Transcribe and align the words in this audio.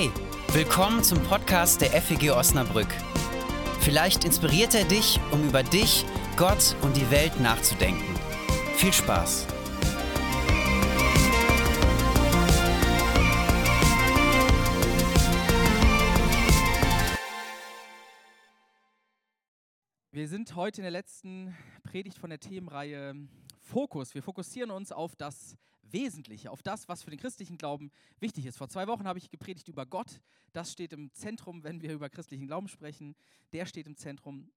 Hey, 0.00 0.10
willkommen 0.54 1.04
zum 1.04 1.22
Podcast 1.24 1.82
der 1.82 1.90
FEG 1.90 2.30
Osnabrück. 2.30 2.88
Vielleicht 3.80 4.24
inspiriert 4.24 4.74
er 4.74 4.86
dich, 4.86 5.20
um 5.30 5.46
über 5.46 5.62
dich, 5.62 6.06
Gott 6.38 6.74
und 6.80 6.96
die 6.96 7.10
Welt 7.10 7.38
nachzudenken. 7.38 8.14
Viel 8.76 8.94
Spaß! 8.94 9.46
Wir 20.12 20.28
sind 20.28 20.56
heute 20.56 20.80
in 20.80 20.84
der 20.84 20.92
letzten 20.92 21.54
Predigt 21.82 22.16
von 22.16 22.30
der 22.30 22.40
Themenreihe 22.40 23.16
Fokus. 23.60 24.14
Wir 24.14 24.22
fokussieren 24.22 24.70
uns 24.70 24.92
auf 24.92 25.14
das 25.14 25.58
Wesentliche, 25.92 26.50
auf 26.50 26.62
das, 26.62 26.88
was 26.88 27.02
für 27.02 27.10
den 27.10 27.18
christlichen 27.18 27.58
Glauben 27.58 27.90
wichtig 28.18 28.46
ist. 28.46 28.56
Vor 28.56 28.68
zwei 28.68 28.86
Wochen 28.86 29.04
habe 29.04 29.18
ich 29.18 29.30
gepredigt 29.30 29.68
über 29.68 29.86
Gott. 29.86 30.20
Das 30.52 30.72
steht 30.72 30.92
im 30.92 31.12
Zentrum, 31.12 31.62
wenn 31.62 31.80
wir 31.82 31.92
über 31.92 32.08
christlichen 32.08 32.46
Glauben 32.46 32.68
sprechen. 32.68 33.14
Der 33.52 33.66
steht 33.66 33.86
im 33.86 33.96
Zentrum. 33.96 34.50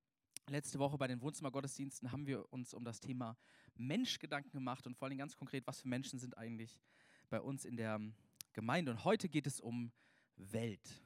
Letzte 0.50 0.78
Woche 0.80 0.98
bei 0.98 1.08
den 1.08 1.22
Wohnzimmergottesdiensten 1.22 2.12
haben 2.12 2.28
wir 2.28 2.52
uns 2.52 2.74
um 2.74 2.84
das 2.84 3.00
Thema 3.00 3.38
Mensch 3.76 4.20
Gedanken 4.20 4.52
gemacht 4.52 4.86
und 4.86 4.98
vor 4.98 5.08
allem 5.08 5.18
ganz 5.18 5.38
konkret, 5.38 5.66
was 5.66 5.82
für 5.82 5.88
Menschen 5.88 6.20
sind 6.20 6.38
eigentlich 6.38 6.82
bei 7.30 7.40
uns 7.40 7.64
in 7.64 7.78
der 7.78 8.02
Gemeinde. 8.52 8.92
Und 8.92 9.06
heute 9.06 9.30
geht 9.30 9.48
es 9.48 9.62
um 9.62 9.92
Welt. 10.36 11.02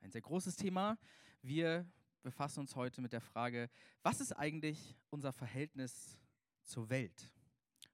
Ein 0.00 0.12
sehr 0.12 0.20
großes 0.20 0.54
Thema. 0.54 0.98
Wir 1.42 1.84
befassen 2.22 2.60
uns 2.60 2.76
heute 2.76 3.00
mit 3.00 3.12
der 3.12 3.20
Frage, 3.20 3.70
was 4.02 4.20
ist 4.20 4.32
eigentlich 4.32 4.96
unser 5.10 5.32
Verhältnis 5.32 6.18
zur 6.62 6.88
Welt? 6.90 7.30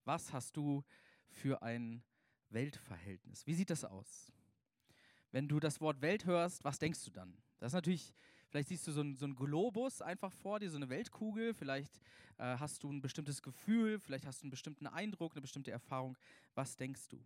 Was 0.05 0.33
hast 0.33 0.57
du 0.57 0.85
für 1.33 1.63
ein 1.63 2.03
Weltverhältnis? 2.51 3.47
Wie 3.47 3.55
sieht 3.55 3.71
das 3.71 3.85
aus? 3.85 4.33
Wenn 5.31 5.49
du 5.49 5.61
das 5.61 5.81
Wort 5.81 6.01
Welt 6.03 6.27
hörst, 6.27 6.63
was 6.65 6.79
denkst 6.79 7.05
du 7.05 7.11
dann? 7.11 7.37
Das 7.59 7.69
ist 7.69 7.75
natürlich, 7.75 8.15
vielleicht 8.49 8.69
siehst 8.69 8.87
du 8.87 8.93
so 8.93 9.01
einen, 9.01 9.17
so 9.17 9.27
Globus 9.29 10.03
einfach 10.03 10.33
vor 10.33 10.61
dir, 10.61 10.71
so 10.71 10.77
eine 10.77 10.89
Weltkugel, 10.89 11.55
vielleicht 11.55 12.01
äh, 12.39 12.57
hast 12.59 12.83
du 12.83 12.91
ein 12.91 13.01
bestimmtes 13.01 13.43
Gefühl, 13.43 13.99
vielleicht 13.99 14.27
hast 14.27 14.43
du 14.43 14.45
einen 14.45 14.51
bestimmten 14.51 14.87
Eindruck, 14.87 15.33
eine 15.33 15.41
bestimmte 15.41 15.71
Erfahrung. 15.71 16.19
Was 16.55 16.77
denkst 16.77 17.09
du? 17.09 17.19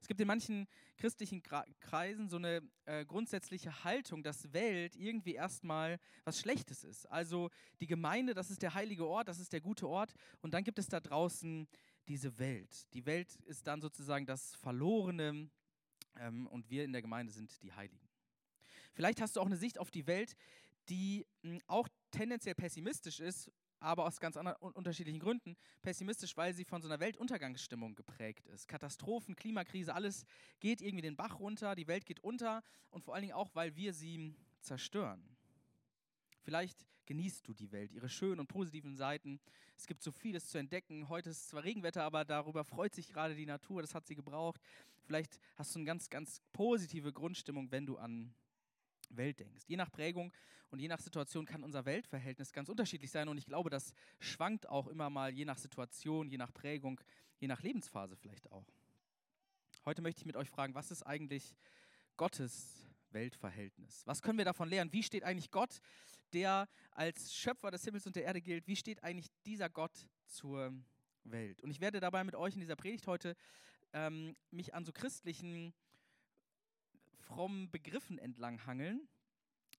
Es 0.00 0.08
gibt 0.08 0.20
in 0.20 0.26
manchen 0.26 0.66
christlichen 0.96 1.42
Kreisen 1.42 2.28
so 2.28 2.36
eine 2.36 2.62
äh, 2.86 3.04
grundsätzliche 3.04 3.84
Haltung, 3.84 4.22
dass 4.22 4.52
Welt 4.52 4.96
irgendwie 4.96 5.34
erstmal 5.34 5.98
was 6.24 6.40
Schlechtes 6.40 6.84
ist. 6.84 7.06
Also 7.10 7.50
die 7.80 7.86
Gemeinde, 7.86 8.32
das 8.32 8.50
ist 8.50 8.62
der 8.62 8.74
heilige 8.74 9.06
Ort, 9.06 9.28
das 9.28 9.38
ist 9.38 9.52
der 9.52 9.60
gute 9.60 9.88
Ort. 9.88 10.14
Und 10.40 10.54
dann 10.54 10.64
gibt 10.64 10.78
es 10.78 10.88
da 10.88 11.00
draußen 11.00 11.68
diese 12.10 12.36
Welt. 12.40 12.92
Die 12.92 13.06
Welt 13.06 13.36
ist 13.46 13.68
dann 13.68 13.80
sozusagen 13.80 14.26
das 14.26 14.56
Verlorene 14.56 15.48
ähm, 16.18 16.48
und 16.48 16.68
wir 16.68 16.82
in 16.82 16.92
der 16.92 17.02
Gemeinde 17.02 17.32
sind 17.32 17.62
die 17.62 17.72
Heiligen. 17.72 18.08
Vielleicht 18.94 19.20
hast 19.20 19.36
du 19.36 19.40
auch 19.40 19.46
eine 19.46 19.56
Sicht 19.56 19.78
auf 19.78 19.92
die 19.92 20.08
Welt, 20.08 20.34
die 20.88 21.24
mh, 21.42 21.52
hm, 21.52 21.60
auch 21.68 21.88
tendenziell 22.10 22.56
pessimistisch 22.56 23.20
ist, 23.20 23.52
aber 23.78 24.06
aus 24.06 24.18
ganz 24.18 24.36
anderen 24.36 24.58
unterschiedlichen 24.72 25.20
Gründen. 25.20 25.56
Pessimistisch, 25.82 26.36
weil 26.36 26.52
sie 26.52 26.64
von 26.64 26.82
so 26.82 26.88
einer 26.88 26.98
Weltuntergangsstimmung 26.98 27.94
geprägt 27.94 28.44
ist. 28.48 28.66
Katastrophen, 28.66 29.36
Klimakrise, 29.36 29.94
alles 29.94 30.24
geht 30.58 30.82
irgendwie 30.82 31.02
den 31.02 31.16
Bach 31.16 31.38
runter, 31.38 31.76
die 31.76 31.86
Welt 31.86 32.06
geht 32.06 32.18
unter 32.24 32.64
und 32.90 33.04
vor 33.04 33.14
allen 33.14 33.22
Dingen 33.22 33.34
auch, 33.34 33.54
weil 33.54 33.76
wir 33.76 33.94
sie 33.94 34.34
zerstören. 34.62 35.24
Vielleicht 36.42 36.84
genießt 37.10 37.48
du 37.48 37.54
die 37.54 37.72
Welt, 37.72 37.90
ihre 37.90 38.08
schönen 38.08 38.38
und 38.38 38.46
positiven 38.46 38.94
Seiten. 38.94 39.40
Es 39.76 39.88
gibt 39.88 40.00
so 40.00 40.12
vieles 40.12 40.46
zu 40.46 40.58
entdecken. 40.58 41.08
Heute 41.08 41.30
ist 41.30 41.48
zwar 41.48 41.64
Regenwetter, 41.64 42.04
aber 42.04 42.24
darüber 42.24 42.62
freut 42.62 42.94
sich 42.94 43.08
gerade 43.08 43.34
die 43.34 43.46
Natur, 43.46 43.82
das 43.82 43.96
hat 43.96 44.06
sie 44.06 44.14
gebraucht. 44.14 44.60
Vielleicht 45.06 45.40
hast 45.56 45.74
du 45.74 45.80
eine 45.80 45.86
ganz, 45.86 46.08
ganz 46.08 46.40
positive 46.52 47.12
Grundstimmung, 47.12 47.72
wenn 47.72 47.84
du 47.84 47.98
an 47.98 48.32
Welt 49.08 49.40
denkst. 49.40 49.64
Je 49.66 49.76
nach 49.76 49.90
Prägung 49.90 50.32
und 50.70 50.78
je 50.78 50.86
nach 50.86 51.00
Situation 51.00 51.46
kann 51.46 51.64
unser 51.64 51.84
Weltverhältnis 51.84 52.52
ganz 52.52 52.68
unterschiedlich 52.68 53.10
sein 53.10 53.28
und 53.28 53.38
ich 53.38 53.46
glaube, 53.46 53.70
das 53.70 53.92
schwankt 54.20 54.68
auch 54.68 54.86
immer 54.86 55.10
mal 55.10 55.34
je 55.34 55.44
nach 55.44 55.58
Situation, 55.58 56.28
je 56.28 56.38
nach 56.38 56.54
Prägung, 56.54 57.00
je 57.40 57.48
nach 57.48 57.60
Lebensphase 57.60 58.14
vielleicht 58.14 58.52
auch. 58.52 58.68
Heute 59.84 60.00
möchte 60.00 60.20
ich 60.20 60.26
mit 60.26 60.36
euch 60.36 60.48
fragen, 60.48 60.76
was 60.76 60.92
ist 60.92 61.02
eigentlich 61.02 61.56
Gottes 62.16 62.86
Weltverhältnis? 63.10 64.06
Was 64.06 64.22
können 64.22 64.38
wir 64.38 64.44
davon 64.44 64.68
lernen? 64.68 64.92
Wie 64.92 65.02
steht 65.02 65.24
eigentlich 65.24 65.50
Gott 65.50 65.80
der 66.32 66.68
als 66.92 67.34
Schöpfer 67.34 67.70
des 67.70 67.84
Himmels 67.84 68.06
und 68.06 68.16
der 68.16 68.24
Erde 68.24 68.40
gilt, 68.40 68.66
wie 68.66 68.76
steht 68.76 69.02
eigentlich 69.02 69.30
dieser 69.44 69.68
Gott 69.68 70.08
zur 70.26 70.72
Welt? 71.24 71.60
Und 71.62 71.70
ich 71.70 71.80
werde 71.80 72.00
dabei 72.00 72.24
mit 72.24 72.34
euch 72.34 72.54
in 72.54 72.60
dieser 72.60 72.76
Predigt 72.76 73.06
heute 73.06 73.36
ähm, 73.92 74.36
mich 74.50 74.74
an 74.74 74.84
so 74.84 74.92
christlichen, 74.92 75.74
frommen 77.18 77.70
Begriffen 77.70 78.18
entlanghangeln 78.18 79.08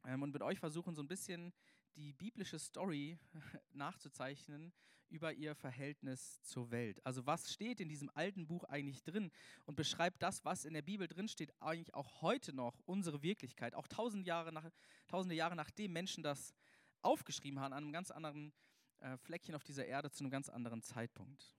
ähm, 0.06 0.24
und 0.24 0.34
mit 0.34 0.42
euch 0.42 0.60
versuchen, 0.60 0.96
so 0.96 1.02
ein 1.02 1.08
bisschen 1.08 1.54
die 1.96 2.14
biblische 2.14 2.60
Story 2.60 3.18
nachzuzeichnen 3.74 4.74
über 5.12 5.34
ihr 5.34 5.56
Verhältnis 5.56 6.42
zur 6.42 6.72
Welt. 6.72 7.06
Also 7.06 7.26
was 7.26 7.52
steht 7.54 7.80
in 7.82 7.90
diesem 7.90 8.10
alten 8.14 8.48
Buch 8.48 8.64
eigentlich 8.64 9.04
drin 9.04 9.32
und 9.66 9.76
beschreibt 9.76 10.24
das, 10.24 10.46
was 10.46 10.66
in 10.66 10.74
der 10.74 10.82
Bibel 10.82 11.08
drin 11.08 11.28
steht, 11.28 11.54
eigentlich 11.62 11.94
auch 11.94 12.22
heute 12.22 12.54
noch 12.54 12.80
unsere 12.86 13.22
Wirklichkeit, 13.22 13.76
auch 13.76 13.88
tausend 13.88 14.26
Jahre 14.26 14.54
nach, 14.54 14.70
tausende 15.08 15.36
Jahre 15.36 15.56
nachdem 15.56 15.92
Menschen 15.92 16.24
das 16.24 16.54
aufgeschrieben 17.02 17.60
haben, 17.60 17.74
an 17.74 17.84
einem 17.84 17.92
ganz 17.92 18.10
anderen 18.10 18.54
äh, 19.00 19.18
Fleckchen 19.18 19.56
auf 19.56 19.64
dieser 19.64 19.86
Erde 19.86 20.12
zu 20.12 20.24
einem 20.24 20.32
ganz 20.32 20.48
anderen 20.50 20.82
Zeitpunkt. 20.82 21.56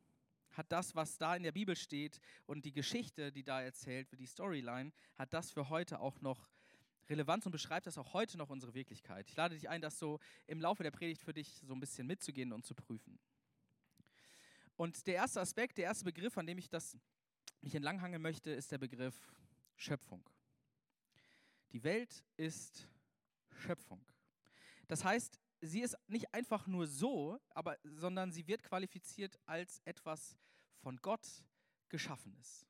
Hat 0.53 0.71
das, 0.71 0.95
was 0.95 1.19
da 1.19 1.37
in 1.37 1.43
der 1.43 1.53
Bibel 1.53 1.77
steht 1.77 2.21
und 2.47 2.65
die 2.65 2.73
Geschichte, 2.73 3.33
die 3.33 3.43
da 3.43 3.61
erzählt 3.61 4.11
wird, 4.13 4.21
die 4.21 4.27
Storyline, 4.27 4.93
hat 5.17 5.33
das 5.33 5.51
für 5.51 5.69
heute 5.69 6.01
auch 6.01 6.21
noch 6.21 6.51
Relevanz 7.09 7.47
und 7.47 7.53
beschreibt 7.53 7.87
das 7.87 7.99
auch 7.99 8.13
heute 8.13 8.39
noch 8.39 8.51
unsere 8.51 8.75
Wirklichkeit. 8.75 9.29
Ich 9.29 9.37
lade 9.37 9.55
dich 9.55 9.69
ein, 9.69 9.81
das 9.81 9.99
so 9.99 10.21
im 10.47 10.61
Laufe 10.61 10.83
der 10.83 10.91
Predigt 10.91 11.23
für 11.23 11.33
dich 11.33 11.61
so 11.63 11.75
ein 11.75 11.81
bisschen 11.81 12.07
mitzugehen 12.07 12.53
und 12.53 12.65
zu 12.65 12.75
prüfen. 12.75 13.19
Und 14.77 15.07
der 15.07 15.17
erste 15.17 15.41
Aspekt, 15.41 15.79
der 15.79 15.85
erste 15.85 16.05
Begriff, 16.05 16.39
an 16.39 16.47
dem 16.47 16.59
ich 16.59 16.69
das 16.69 16.97
mich 17.61 17.75
entlanghangeln 17.75 18.23
möchte, 18.23 18.51
ist 18.51 18.73
der 18.73 18.79
Begriff 18.79 19.15
Schöpfung. 19.77 20.29
Die 21.73 21.83
Welt 21.85 22.25
ist 22.37 22.89
Schöpfung. 23.51 24.05
Das 24.89 25.05
heißt, 25.05 25.39
sie 25.61 25.81
ist 25.81 25.97
nicht 26.09 26.33
einfach 26.35 26.67
nur 26.67 26.87
so, 26.87 27.39
aber, 27.51 27.79
sondern 27.85 28.33
sie 28.33 28.47
wird 28.47 28.63
qualifiziert 28.63 29.39
als 29.47 29.81
etwas 29.85 30.37
von 30.81 30.97
Gott 30.99 31.27
geschaffenes. 31.89 32.67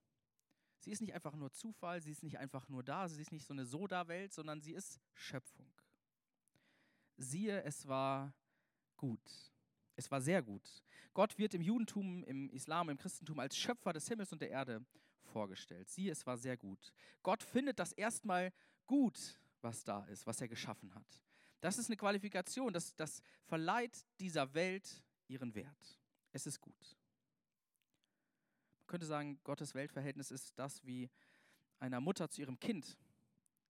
Sie 0.83 0.91
ist 0.91 1.01
nicht 1.01 1.15
einfach 1.15 1.37
nur 1.37 1.53
Zufall, 1.53 2.03
sie 2.03 2.11
ist 2.11 2.25
nicht 2.25 2.39
einfach 2.39 2.69
nur 2.69 2.83
da, 2.83 3.09
sie 3.09 3.23
ist 3.23 3.31
nicht 3.31 3.47
so 3.47 3.55
eine 3.55 3.65
Soda-Welt, 3.65 4.33
sondern 4.33 4.61
sie 4.61 4.73
ist 4.73 5.01
Schöpfung. 5.15 5.73
Siehe, 7.17 7.63
es 7.63 7.87
war 7.87 8.35
gut. 8.97 9.53
Es 9.95 10.11
war 10.11 10.21
sehr 10.21 10.43
gut. 10.43 10.83
Gott 11.15 11.39
wird 11.39 11.55
im 11.55 11.63
Judentum, 11.63 12.25
im 12.25 12.51
Islam, 12.51 12.89
im 12.89 12.97
Christentum 12.97 13.39
als 13.39 13.57
Schöpfer 13.57 13.93
des 13.93 14.09
Himmels 14.09 14.33
und 14.33 14.43
der 14.43 14.51
Erde 14.51 14.85
vorgestellt. 15.23 15.89
Siehe, 15.89 16.11
es 16.11 16.27
war 16.27 16.37
sehr 16.37 16.57
gut. 16.57 16.93
Gott 17.23 17.45
findet 17.45 17.79
das 17.79 17.93
erstmal 17.93 18.53
gut, 18.85 19.39
was 19.61 19.85
da 19.85 20.05
ist, 20.07 20.27
was 20.27 20.41
er 20.41 20.49
geschaffen 20.49 20.93
hat. 20.97 21.23
Das 21.61 21.79
ist 21.79 21.87
eine 21.87 21.97
Qualifikation, 21.97 22.73
das, 22.73 22.97
das 22.97 23.23
verleiht 23.45 24.05
dieser 24.19 24.53
Welt 24.53 25.05
ihren 25.29 25.55
Wert. 25.55 26.01
Es 26.33 26.45
ist 26.49 26.61
gut. 26.61 26.99
Könnte 28.93 29.07
sagen, 29.07 29.41
Gottes 29.43 29.75
Weltverhältnis 29.75 30.31
ist 30.31 30.53
das 30.59 30.85
wie 30.85 31.09
einer 31.81 31.99
Mutter 31.99 32.29
zu 32.29 32.43
ihrem 32.43 32.61
Kind. 32.61 32.99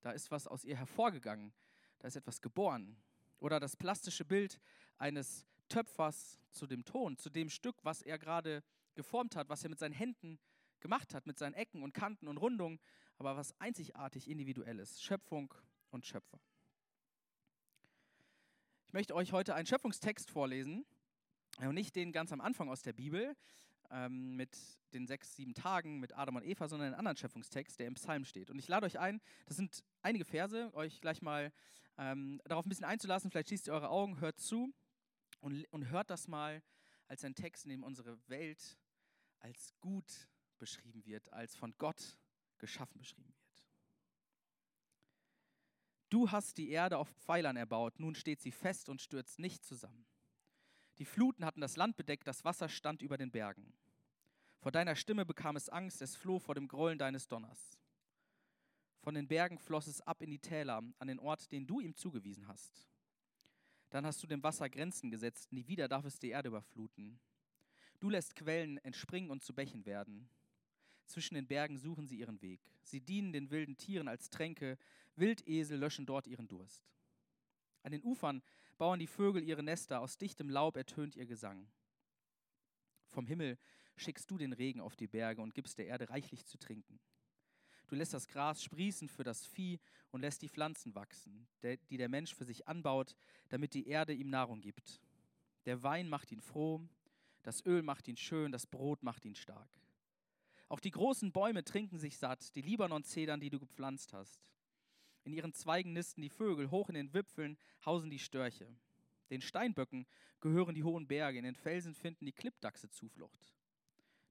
Da 0.01 0.11
ist 0.11 0.33
was 0.33 0.49
aus 0.49 0.65
ihr 0.65 0.77
hervorgegangen, 0.77 1.53
da 2.01 2.09
ist 2.09 2.17
etwas 2.17 2.43
geboren. 2.43 2.97
Oder 3.39 3.61
das 3.61 3.77
plastische 3.77 4.25
Bild 4.25 4.59
eines 4.99 5.47
Töpfers 5.69 6.41
zu 6.51 6.67
dem 6.67 6.85
Ton, 6.85 7.17
zu 7.19 7.31
dem 7.31 7.51
Stück, 7.51 7.77
was 7.85 8.03
er 8.03 8.19
gerade 8.19 8.65
geformt 8.97 9.37
hat, 9.37 9.49
was 9.49 9.63
er 9.63 9.71
mit 9.71 9.79
seinen 9.79 9.93
Händen 9.93 10.41
gemacht 10.81 11.15
hat, 11.15 11.25
mit 11.25 11.39
seinen 11.39 11.55
Ecken 11.55 11.85
und 11.85 11.95
Kanten 11.95 12.27
und 12.27 12.39
Rundungen, 12.39 12.81
aber 13.17 13.37
was 13.37 13.55
einzigartig 13.61 14.29
individuell 14.29 14.81
ist. 14.81 15.05
Schöpfung 15.05 15.55
und 15.91 16.05
Schöpfer. 16.05 16.41
Ich 18.89 18.93
möchte 18.93 19.15
euch 19.15 19.31
heute 19.31 19.55
einen 19.55 19.69
Schöpfungstext 19.69 20.33
vorlesen, 20.33 20.85
und 21.59 21.75
nicht 21.75 21.95
den 21.95 22.11
ganz 22.13 22.33
am 22.33 22.41
Anfang 22.41 22.69
aus 22.69 22.83
der 22.83 22.93
Bibel 22.93 23.37
ähm, 23.93 24.37
mit 24.37 24.57
den 24.95 25.07
sechs, 25.07 25.37
sieben 25.37 25.55
Tagen 25.55 26.01
mit 26.01 26.17
Adam 26.17 26.37
und 26.37 26.45
Eva, 26.45 26.69
sondern 26.69 26.89
einen 26.89 26.97
anderen 26.97 27.17
Schöpfungstext, 27.17 27.79
der 27.79 27.87
im 27.87 27.95
Psalm 27.95 28.25
steht. 28.25 28.51
Und 28.51 28.59
ich 28.59 28.69
lade 28.69 28.87
euch 28.87 28.99
ein, 28.99 29.21
das 29.47 29.57
sind 29.57 29.85
einige 30.03 30.25
Verse, 30.25 30.73
euch 30.75 31.01
gleich 31.01 31.23
mal 31.23 31.53
ähm, 31.99 32.41
darauf 32.45 32.67
ein 32.67 32.69
bisschen 32.69 32.85
einzulassen. 32.85 33.31
Vielleicht 33.31 33.49
schließt 33.49 33.69
ihr 33.69 33.75
eure 33.75 33.91
Augen, 33.91 34.21
hört 34.21 34.41
zu 34.41 34.73
und, 35.41 35.65
und 35.73 35.91
hört 35.91 36.11
das 36.11 36.29
mal 36.29 36.63
als 37.07 37.25
ein 37.25 37.35
Text, 37.35 37.65
in 37.65 37.71
dem 37.71 37.85
unsere 37.85 38.19
Welt 38.29 38.79
als 39.41 39.75
gut 39.81 40.29
beschrieben 40.59 41.05
wird, 41.05 41.33
als 41.33 41.57
von 41.57 41.75
Gott 41.79 42.19
geschaffen 42.59 42.99
beschrieben 42.99 43.35
wird. 43.35 43.43
Du 46.09 46.31
hast 46.31 46.59
die 46.59 46.69
Erde 46.71 46.99
auf 46.99 47.09
Pfeilern 47.09 47.57
erbaut, 47.57 47.99
nun 47.99 48.15
steht 48.15 48.41
sie 48.41 48.53
fest 48.53 48.89
und 48.89 49.01
stürzt 49.01 49.39
nicht 49.39 49.65
zusammen. 49.65 50.07
Die 50.99 51.07
Fluten 51.07 51.45
hatten 51.45 51.61
das 51.61 51.77
Land 51.77 51.97
bedeckt, 51.97 52.27
das 52.27 52.45
Wasser 52.45 52.69
stand 52.69 53.03
über 53.03 53.17
den 53.17 53.31
Bergen. 53.31 53.73
Vor 54.63 54.71
deiner 54.71 54.95
Stimme 54.95 55.27
bekam 55.27 55.57
es 55.57 55.69
Angst, 55.69 56.03
es 56.03 56.15
floh 56.15 56.39
vor 56.39 56.55
dem 56.55 56.69
Grollen 56.69 56.97
deines 56.97 57.27
Donners. 57.27 57.81
Von 59.01 59.17
den 59.17 59.27
Bergen 59.27 59.59
floss 59.59 59.89
es 59.89 60.01
ab 60.03 60.23
in 60.23 60.31
die 60.31 60.39
Täler, 60.39 60.85
an 61.01 61.09
den 61.09 61.19
Ort, 61.19 61.51
den 61.51 61.67
du 61.67 61.81
ihm 61.81 61.97
zugewiesen 61.97 62.47
hast. 62.47 62.89
Dann 63.91 64.07
hast 64.07 64.23
du 64.23 64.29
dem 64.29 64.41
Wasser 64.45 64.71
Grenzen 64.71 65.11
gesetzt, 65.11 65.51
nie 65.51 65.67
wieder 65.67 65.89
darf 65.89 66.05
es 66.05 66.21
die 66.21 66.31
Erde 66.31 66.51
überfluten. 66.51 67.19
Du 67.99 68.09
lässt 68.09 68.37
Quellen 68.37 68.79
entspringen 68.79 69.33
und 69.33 69.43
zu 69.43 69.53
Bächen 69.53 69.85
werden. 69.85 70.29
Zwischen 71.07 71.35
den 71.35 71.49
Bergen 71.49 71.77
suchen 71.77 72.07
sie 72.07 72.21
ihren 72.21 72.41
Weg. 72.41 72.61
Sie 72.85 73.01
dienen 73.01 73.33
den 73.33 73.51
wilden 73.51 73.77
Tieren 73.77 74.07
als 74.07 74.31
Tränke, 74.31 74.79
Wildesel 75.17 75.77
löschen 75.77 76.07
dort 76.07 76.29
ihren 76.29 76.47
Durst. 76.47 76.89
An 77.83 77.91
den 77.91 78.05
Ufern 78.05 78.45
bauen 78.79 79.01
die 79.01 79.09
Vögel 79.09 79.43
ihre 79.43 79.65
Nester, 79.65 80.01
aus 80.01 80.19
dichtem 80.19 80.49
Laub 80.49 80.77
ertönt 80.77 81.17
ihr 81.17 81.27
Gesang. 81.27 81.67
Vom 83.09 83.27
Himmel 83.27 83.59
schickst 83.97 84.31
du 84.31 84.39
den 84.39 84.53
Regen 84.53 84.81
auf 84.81 84.97
die 84.97 85.07
Berge 85.07 85.43
und 85.43 85.55
gibst 85.55 85.79
der 85.79 85.87
Erde 85.87 86.09
reichlich 86.09 86.47
zu 86.47 86.59
trinken. 86.59 87.01
Du 87.89 87.97
lässt 87.97 88.15
das 88.15 88.27
Gras 88.27 88.63
sprießen 88.63 89.09
für 89.09 89.23
das 89.23 89.45
Vieh 89.45 89.79
und 90.11 90.23
lässt 90.23 90.41
die 90.41 90.49
Pflanzen 90.49 90.95
wachsen, 90.95 91.47
die 91.63 91.97
der 91.99 92.09
Mensch 92.09 92.35
für 92.35 92.45
sich 92.45 92.67
anbaut, 92.67 93.15
damit 93.51 93.75
die 93.75 93.87
Erde 93.87 94.15
ihm 94.15 94.31
Nahrung 94.31 94.61
gibt. 94.61 95.01
Der 95.67 95.83
Wein 95.83 96.09
macht 96.09 96.33
ihn 96.33 96.41
froh, 96.41 96.81
das 97.43 97.65
Öl 97.67 97.83
macht 97.83 98.09
ihn 98.09 98.17
schön, 98.17 98.51
das 98.51 98.67
Brot 98.67 99.03
macht 99.03 99.25
ihn 99.25 99.35
stark. 99.35 99.69
Auch 100.69 100.81
die 100.81 100.91
großen 100.91 101.33
Bäume 101.33 101.65
trinken 101.65 101.99
sich 101.99 102.17
satt, 102.17 102.57
die 102.57 102.63
Libanon-Zedern, 102.63 103.41
die 103.41 103.51
du 103.51 103.61
gepflanzt 103.61 104.15
hast. 104.15 104.49
In 105.25 105.35
ihren 105.35 105.53
Zweigen 105.53 105.93
nisten 105.93 106.23
die 106.23 106.31
Vögel, 106.31 106.71
hoch 106.71 106.89
in 106.89 106.95
den 106.95 107.13
Wipfeln 107.13 107.59
hausen 107.85 108.11
die 108.11 108.19
Störche. 108.19 108.75
Den 109.29 109.43
Steinböcken 109.43 110.07
gehören 110.41 110.75
die 110.75 110.83
hohen 110.83 111.07
Berge, 111.07 111.39
in 111.39 111.45
den 111.45 111.55
Felsen 111.55 111.95
finden 111.95 112.25
die 112.25 112.33
Klippdachse 112.33 112.89
Zuflucht. 112.89 113.53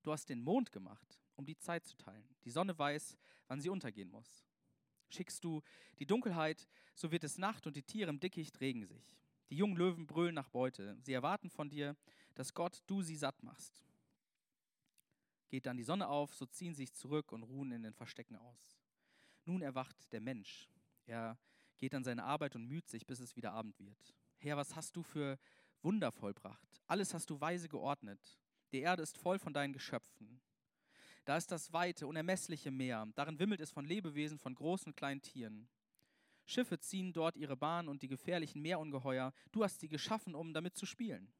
Du 0.03 0.11
hast 0.11 0.29
den 0.29 0.41
Mond 0.41 0.71
gemacht, 0.71 1.19
um 1.35 1.45
die 1.45 1.57
Zeit 1.57 1.85
zu 1.85 1.95
teilen. 1.97 2.27
Die 2.43 2.51
Sonne 2.51 2.77
weiß, 2.77 3.17
wann 3.47 3.61
sie 3.61 3.69
untergehen 3.69 4.09
muss. 4.09 4.45
Schickst 5.09 5.43
du 5.43 5.61
die 5.99 6.05
Dunkelheit, 6.05 6.67
so 6.95 7.11
wird 7.11 7.23
es 7.23 7.37
Nacht 7.37 7.67
und 7.67 7.75
die 7.75 7.83
Tiere 7.83 8.09
im 8.09 8.19
Dickicht 8.19 8.59
regen 8.61 8.85
sich. 8.85 9.17
Die 9.49 9.57
jungen 9.57 9.75
Löwen 9.75 10.07
brüllen 10.07 10.35
nach 10.35 10.49
Beute. 10.49 10.97
Sie 11.01 11.13
erwarten 11.13 11.49
von 11.49 11.69
dir, 11.69 11.95
dass 12.35 12.53
Gott 12.53 12.81
du 12.87 13.01
sie 13.01 13.17
satt 13.17 13.43
machst. 13.43 13.83
Geht 15.49 15.65
dann 15.65 15.75
die 15.75 15.83
Sonne 15.83 16.07
auf, 16.07 16.33
so 16.33 16.45
ziehen 16.45 16.73
sie 16.73 16.83
sich 16.83 16.93
zurück 16.93 17.33
und 17.33 17.43
ruhen 17.43 17.73
in 17.73 17.83
den 17.83 17.93
Verstecken 17.93 18.37
aus. 18.37 18.79
Nun 19.43 19.61
erwacht 19.61 20.11
der 20.13 20.21
Mensch. 20.21 20.69
Er 21.05 21.37
geht 21.77 21.93
an 21.93 22.05
seine 22.05 22.23
Arbeit 22.23 22.55
und 22.55 22.67
müht 22.67 22.87
sich, 22.87 23.05
bis 23.05 23.19
es 23.19 23.35
wieder 23.35 23.51
Abend 23.51 23.77
wird. 23.79 24.15
Herr, 24.37 24.55
was 24.55 24.75
hast 24.75 24.95
du 24.95 25.03
für 25.03 25.37
Wunder 25.81 26.11
vollbracht? 26.11 26.81
Alles 26.87 27.13
hast 27.13 27.29
du 27.29 27.41
weise 27.41 27.67
geordnet. 27.67 28.39
Die 28.71 28.79
Erde 28.79 29.03
ist 29.03 29.17
voll 29.17 29.39
von 29.39 29.53
deinen 29.53 29.73
Geschöpfen. 29.73 30.41
Da 31.25 31.37
ist 31.37 31.51
das 31.51 31.71
weite, 31.71 32.07
unermessliche 32.07 32.71
Meer. 32.71 33.07
Darin 33.15 33.37
wimmelt 33.37 33.61
es 33.61 33.71
von 33.71 33.85
Lebewesen, 33.85 34.39
von 34.39 34.55
großen 34.55 34.87
und 34.87 34.97
kleinen 34.97 35.21
Tieren. 35.21 35.67
Schiffe 36.45 36.79
ziehen 36.79 37.13
dort 37.13 37.37
ihre 37.37 37.55
Bahn 37.55 37.87
und 37.87 38.01
die 38.01 38.07
gefährlichen 38.07 38.61
Meerungeheuer. 38.61 39.33
Du 39.51 39.63
hast 39.63 39.79
sie 39.79 39.87
geschaffen, 39.87 40.35
um 40.35 40.53
damit 40.53 40.75
zu 40.75 40.85
spielen. 40.85 41.31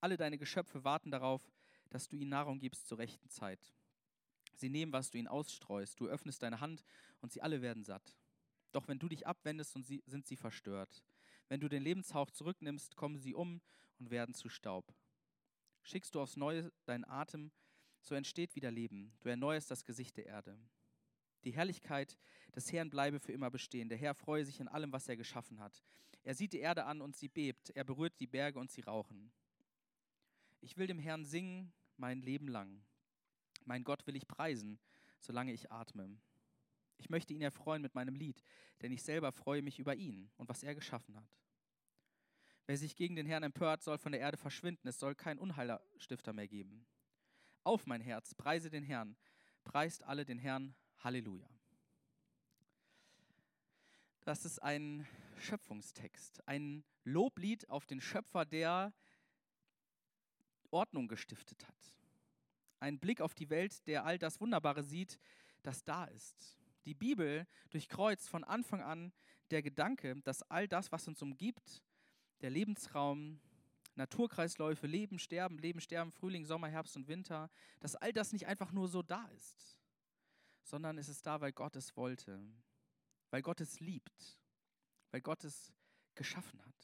Alle 0.00 0.16
deine 0.16 0.38
Geschöpfe 0.38 0.84
warten 0.84 1.10
darauf, 1.10 1.52
dass 1.90 2.08
du 2.08 2.16
ihnen 2.16 2.30
Nahrung 2.30 2.58
gibst 2.58 2.88
zur 2.88 2.98
rechten 2.98 3.28
Zeit. 3.28 3.74
Sie 4.54 4.68
nehmen, 4.68 4.92
was 4.92 5.10
du 5.10 5.18
ihnen 5.18 5.28
ausstreust. 5.28 6.00
Du 6.00 6.06
öffnest 6.06 6.42
deine 6.42 6.60
Hand 6.60 6.84
und 7.20 7.32
sie 7.32 7.42
alle 7.42 7.60
werden 7.60 7.84
satt. 7.84 8.16
Doch 8.72 8.88
wenn 8.88 8.98
du 8.98 9.08
dich 9.08 9.26
abwendest, 9.26 9.72
sind 9.72 10.26
sie 10.26 10.36
verstört. 10.36 11.04
Wenn 11.48 11.60
du 11.60 11.68
den 11.68 11.82
Lebenshauch 11.82 12.30
zurücknimmst, 12.30 12.96
kommen 12.96 13.18
sie 13.18 13.34
um 13.34 13.60
und 13.98 14.10
werden 14.10 14.34
zu 14.34 14.48
Staub. 14.48 14.94
Schickst 15.84 16.14
du 16.14 16.20
aufs 16.20 16.36
Neue 16.36 16.72
deinen 16.86 17.04
Atem, 17.04 17.52
so 18.00 18.14
entsteht 18.14 18.56
wieder 18.56 18.70
Leben. 18.70 19.12
Du 19.20 19.28
erneuerst 19.28 19.70
das 19.70 19.84
Gesicht 19.84 20.16
der 20.16 20.26
Erde. 20.26 20.58
Die 21.44 21.52
Herrlichkeit 21.52 22.16
des 22.56 22.72
Herrn 22.72 22.88
bleibe 22.88 23.20
für 23.20 23.32
immer 23.32 23.50
bestehen. 23.50 23.90
Der 23.90 23.98
Herr 23.98 24.14
freue 24.14 24.46
sich 24.46 24.60
in 24.60 24.68
allem, 24.68 24.92
was 24.92 25.08
er 25.08 25.16
geschaffen 25.16 25.60
hat. 25.60 25.84
Er 26.22 26.34
sieht 26.34 26.54
die 26.54 26.60
Erde 26.60 26.86
an 26.86 27.02
und 27.02 27.14
sie 27.14 27.28
bebt. 27.28 27.68
Er 27.70 27.84
berührt 27.84 28.18
die 28.18 28.26
Berge 28.26 28.58
und 28.58 28.70
sie 28.70 28.80
rauchen. 28.80 29.30
Ich 30.62 30.78
will 30.78 30.86
dem 30.86 30.98
Herrn 30.98 31.26
singen 31.26 31.70
mein 31.98 32.22
Leben 32.22 32.48
lang. 32.48 32.82
Mein 33.66 33.84
Gott 33.84 34.06
will 34.06 34.16
ich 34.16 34.26
preisen, 34.26 34.78
solange 35.20 35.52
ich 35.52 35.70
atme. 35.70 36.16
Ich 36.96 37.10
möchte 37.10 37.34
ihn 37.34 37.42
erfreuen 37.42 37.82
mit 37.82 37.94
meinem 37.94 38.14
Lied, 38.14 38.42
denn 38.80 38.90
ich 38.90 39.02
selber 39.02 39.32
freue 39.32 39.60
mich 39.60 39.78
über 39.78 39.94
ihn 39.94 40.30
und 40.38 40.48
was 40.48 40.62
er 40.62 40.74
geschaffen 40.74 41.14
hat. 41.16 41.36
Wer 42.66 42.78
sich 42.78 42.96
gegen 42.96 43.14
den 43.14 43.26
Herrn 43.26 43.42
empört, 43.42 43.82
soll 43.82 43.98
von 43.98 44.12
der 44.12 44.20
Erde 44.20 44.38
verschwinden. 44.38 44.88
Es 44.88 44.98
soll 44.98 45.14
kein 45.14 45.38
Unheilstifter 45.38 46.32
mehr 46.32 46.48
geben. 46.48 46.86
Auf 47.62 47.86
mein 47.86 48.00
Herz, 48.00 48.34
preise 48.34 48.70
den 48.70 48.82
Herrn. 48.82 49.16
Preist 49.64 50.02
alle 50.04 50.24
den 50.24 50.38
Herrn. 50.38 50.74
Halleluja. 50.98 51.48
Das 54.24 54.46
ist 54.46 54.58
ein 54.60 55.06
Schöpfungstext, 55.38 56.46
ein 56.48 56.82
Loblied 57.04 57.68
auf 57.68 57.84
den 57.84 58.00
Schöpfer, 58.00 58.46
der 58.46 58.94
Ordnung 60.70 61.08
gestiftet 61.08 61.68
hat. 61.68 61.94
Ein 62.80 62.98
Blick 62.98 63.20
auf 63.20 63.34
die 63.34 63.50
Welt, 63.50 63.86
der 63.86 64.06
all 64.06 64.18
das 64.18 64.40
Wunderbare 64.40 64.82
sieht, 64.82 65.18
das 65.62 65.84
da 65.84 66.04
ist. 66.06 66.58
Die 66.86 66.94
Bibel 66.94 67.46
durchkreuzt 67.68 68.30
von 68.30 68.44
Anfang 68.44 68.80
an 68.80 69.12
der 69.50 69.62
Gedanke, 69.62 70.16
dass 70.22 70.42
all 70.50 70.68
das, 70.68 70.90
was 70.90 71.06
uns 71.06 71.20
umgibt, 71.20 71.82
der 72.40 72.50
Lebensraum, 72.50 73.40
Naturkreisläufe, 73.96 74.86
Leben, 74.86 75.18
Sterben, 75.18 75.58
Leben, 75.58 75.80
Sterben, 75.80 76.10
Frühling, 76.10 76.44
Sommer, 76.44 76.68
Herbst 76.68 76.96
und 76.96 77.08
Winter, 77.08 77.50
dass 77.80 77.96
all 77.96 78.12
das 78.12 78.32
nicht 78.32 78.46
einfach 78.46 78.72
nur 78.72 78.88
so 78.88 79.02
da 79.02 79.24
ist, 79.36 79.80
sondern 80.62 80.98
es 80.98 81.08
ist 81.08 81.26
da, 81.26 81.40
weil 81.40 81.52
Gott 81.52 81.76
es 81.76 81.96
wollte, 81.96 82.44
weil 83.30 83.42
Gott 83.42 83.60
es 83.60 83.80
liebt, 83.80 84.38
weil 85.10 85.20
Gott 85.20 85.44
es 85.44 85.72
geschaffen 86.14 86.64
hat. 86.64 86.74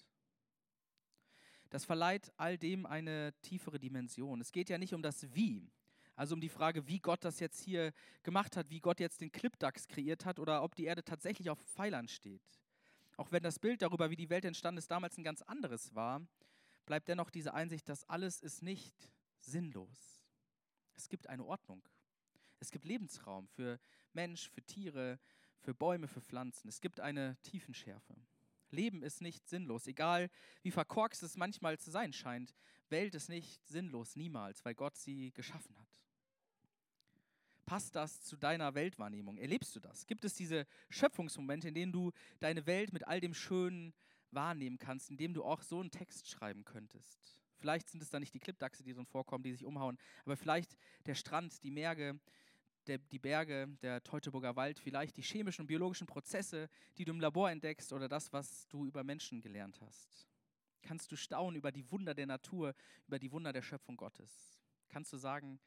Das 1.70 1.84
verleiht 1.84 2.32
all 2.36 2.58
dem 2.58 2.84
eine 2.84 3.32
tiefere 3.42 3.78
Dimension. 3.78 4.40
Es 4.40 4.52
geht 4.52 4.68
ja 4.68 4.78
nicht 4.78 4.92
um 4.92 5.02
das 5.02 5.34
Wie, 5.34 5.70
also 6.16 6.34
um 6.34 6.40
die 6.40 6.48
Frage, 6.48 6.86
wie 6.88 6.98
Gott 6.98 7.24
das 7.24 7.40
jetzt 7.40 7.60
hier 7.60 7.92
gemacht 8.22 8.56
hat, 8.56 8.70
wie 8.70 8.80
Gott 8.80 9.00
jetzt 9.00 9.20
den 9.20 9.32
Clipdax 9.32 9.88
kreiert 9.88 10.24
hat 10.24 10.38
oder 10.38 10.62
ob 10.62 10.74
die 10.74 10.84
Erde 10.84 11.04
tatsächlich 11.04 11.48
auf 11.48 11.58
Pfeilern 11.60 12.08
steht. 12.08 12.42
Auch 13.20 13.32
wenn 13.32 13.42
das 13.42 13.58
Bild 13.58 13.82
darüber, 13.82 14.08
wie 14.08 14.16
die 14.16 14.30
Welt 14.30 14.46
entstanden 14.46 14.78
ist, 14.78 14.90
damals 14.90 15.18
ein 15.18 15.24
ganz 15.24 15.42
anderes 15.42 15.94
war, 15.94 16.26
bleibt 16.86 17.06
dennoch 17.06 17.28
diese 17.28 17.52
Einsicht, 17.52 17.86
dass 17.86 18.08
alles 18.08 18.40
ist 18.40 18.62
nicht 18.62 18.94
sinnlos. 19.36 20.24
Es 20.94 21.06
gibt 21.10 21.26
eine 21.26 21.44
Ordnung. 21.44 21.86
Es 22.60 22.70
gibt 22.70 22.86
Lebensraum 22.86 23.46
für 23.46 23.78
Mensch, 24.14 24.48
für 24.48 24.62
Tiere, 24.62 25.20
für 25.58 25.74
Bäume, 25.74 26.08
für 26.08 26.22
Pflanzen. 26.22 26.66
Es 26.68 26.80
gibt 26.80 26.98
eine 26.98 27.36
Tiefenschärfe. 27.42 28.16
Leben 28.70 29.02
ist 29.02 29.20
nicht 29.20 29.46
sinnlos, 29.46 29.86
egal 29.86 30.30
wie 30.62 30.70
verkorkst 30.70 31.22
es 31.22 31.36
manchmal 31.36 31.78
zu 31.78 31.90
sein 31.90 32.14
scheint. 32.14 32.54
Welt 32.88 33.14
ist 33.14 33.28
nicht 33.28 33.68
sinnlos, 33.68 34.16
niemals, 34.16 34.64
weil 34.64 34.74
Gott 34.74 34.96
sie 34.96 35.30
geschaffen 35.32 35.78
hat. 35.78 35.99
Passt 37.70 37.94
das 37.94 38.20
zu 38.24 38.36
deiner 38.36 38.74
Weltwahrnehmung? 38.74 39.38
Erlebst 39.38 39.76
du 39.76 39.78
das? 39.78 40.04
Gibt 40.08 40.24
es 40.24 40.34
diese 40.34 40.66
Schöpfungsmomente, 40.88 41.68
in 41.68 41.74
denen 41.74 41.92
du 41.92 42.10
deine 42.40 42.66
Welt 42.66 42.92
mit 42.92 43.06
all 43.06 43.20
dem 43.20 43.32
Schönen 43.32 43.94
wahrnehmen 44.32 44.76
kannst, 44.76 45.08
in 45.08 45.16
dem 45.16 45.34
du 45.34 45.44
auch 45.44 45.62
so 45.62 45.78
einen 45.78 45.92
Text 45.92 46.28
schreiben 46.28 46.64
könntest? 46.64 47.38
Vielleicht 47.60 47.88
sind 47.88 48.02
es 48.02 48.10
da 48.10 48.18
nicht 48.18 48.34
die 48.34 48.40
Klippdachse, 48.40 48.82
die 48.82 48.92
so 48.92 49.04
vorkommen, 49.04 49.44
die 49.44 49.52
sich 49.52 49.64
umhauen, 49.64 49.98
aber 50.24 50.36
vielleicht 50.36 50.76
der 51.06 51.14
Strand, 51.14 51.62
die 51.62 51.70
Merge, 51.70 52.18
der, 52.88 52.98
die 52.98 53.20
Berge, 53.20 53.68
der 53.82 54.02
Teutoburger 54.02 54.56
Wald, 54.56 54.80
vielleicht 54.80 55.16
die 55.16 55.22
chemischen 55.22 55.62
und 55.62 55.68
biologischen 55.68 56.08
Prozesse, 56.08 56.68
die 56.98 57.04
du 57.04 57.12
im 57.12 57.20
Labor 57.20 57.52
entdeckst 57.52 57.92
oder 57.92 58.08
das, 58.08 58.32
was 58.32 58.66
du 58.66 58.84
über 58.84 59.04
Menschen 59.04 59.40
gelernt 59.40 59.80
hast. 59.80 60.26
Kannst 60.82 61.12
du 61.12 61.16
staunen 61.16 61.54
über 61.54 61.70
die 61.70 61.88
Wunder 61.92 62.14
der 62.14 62.26
Natur, 62.26 62.74
über 63.06 63.20
die 63.20 63.30
Wunder 63.30 63.52
der 63.52 63.62
Schöpfung 63.62 63.96
Gottes? 63.96 64.58
Kannst 64.88 65.12
du 65.12 65.18
sagen, 65.18 65.60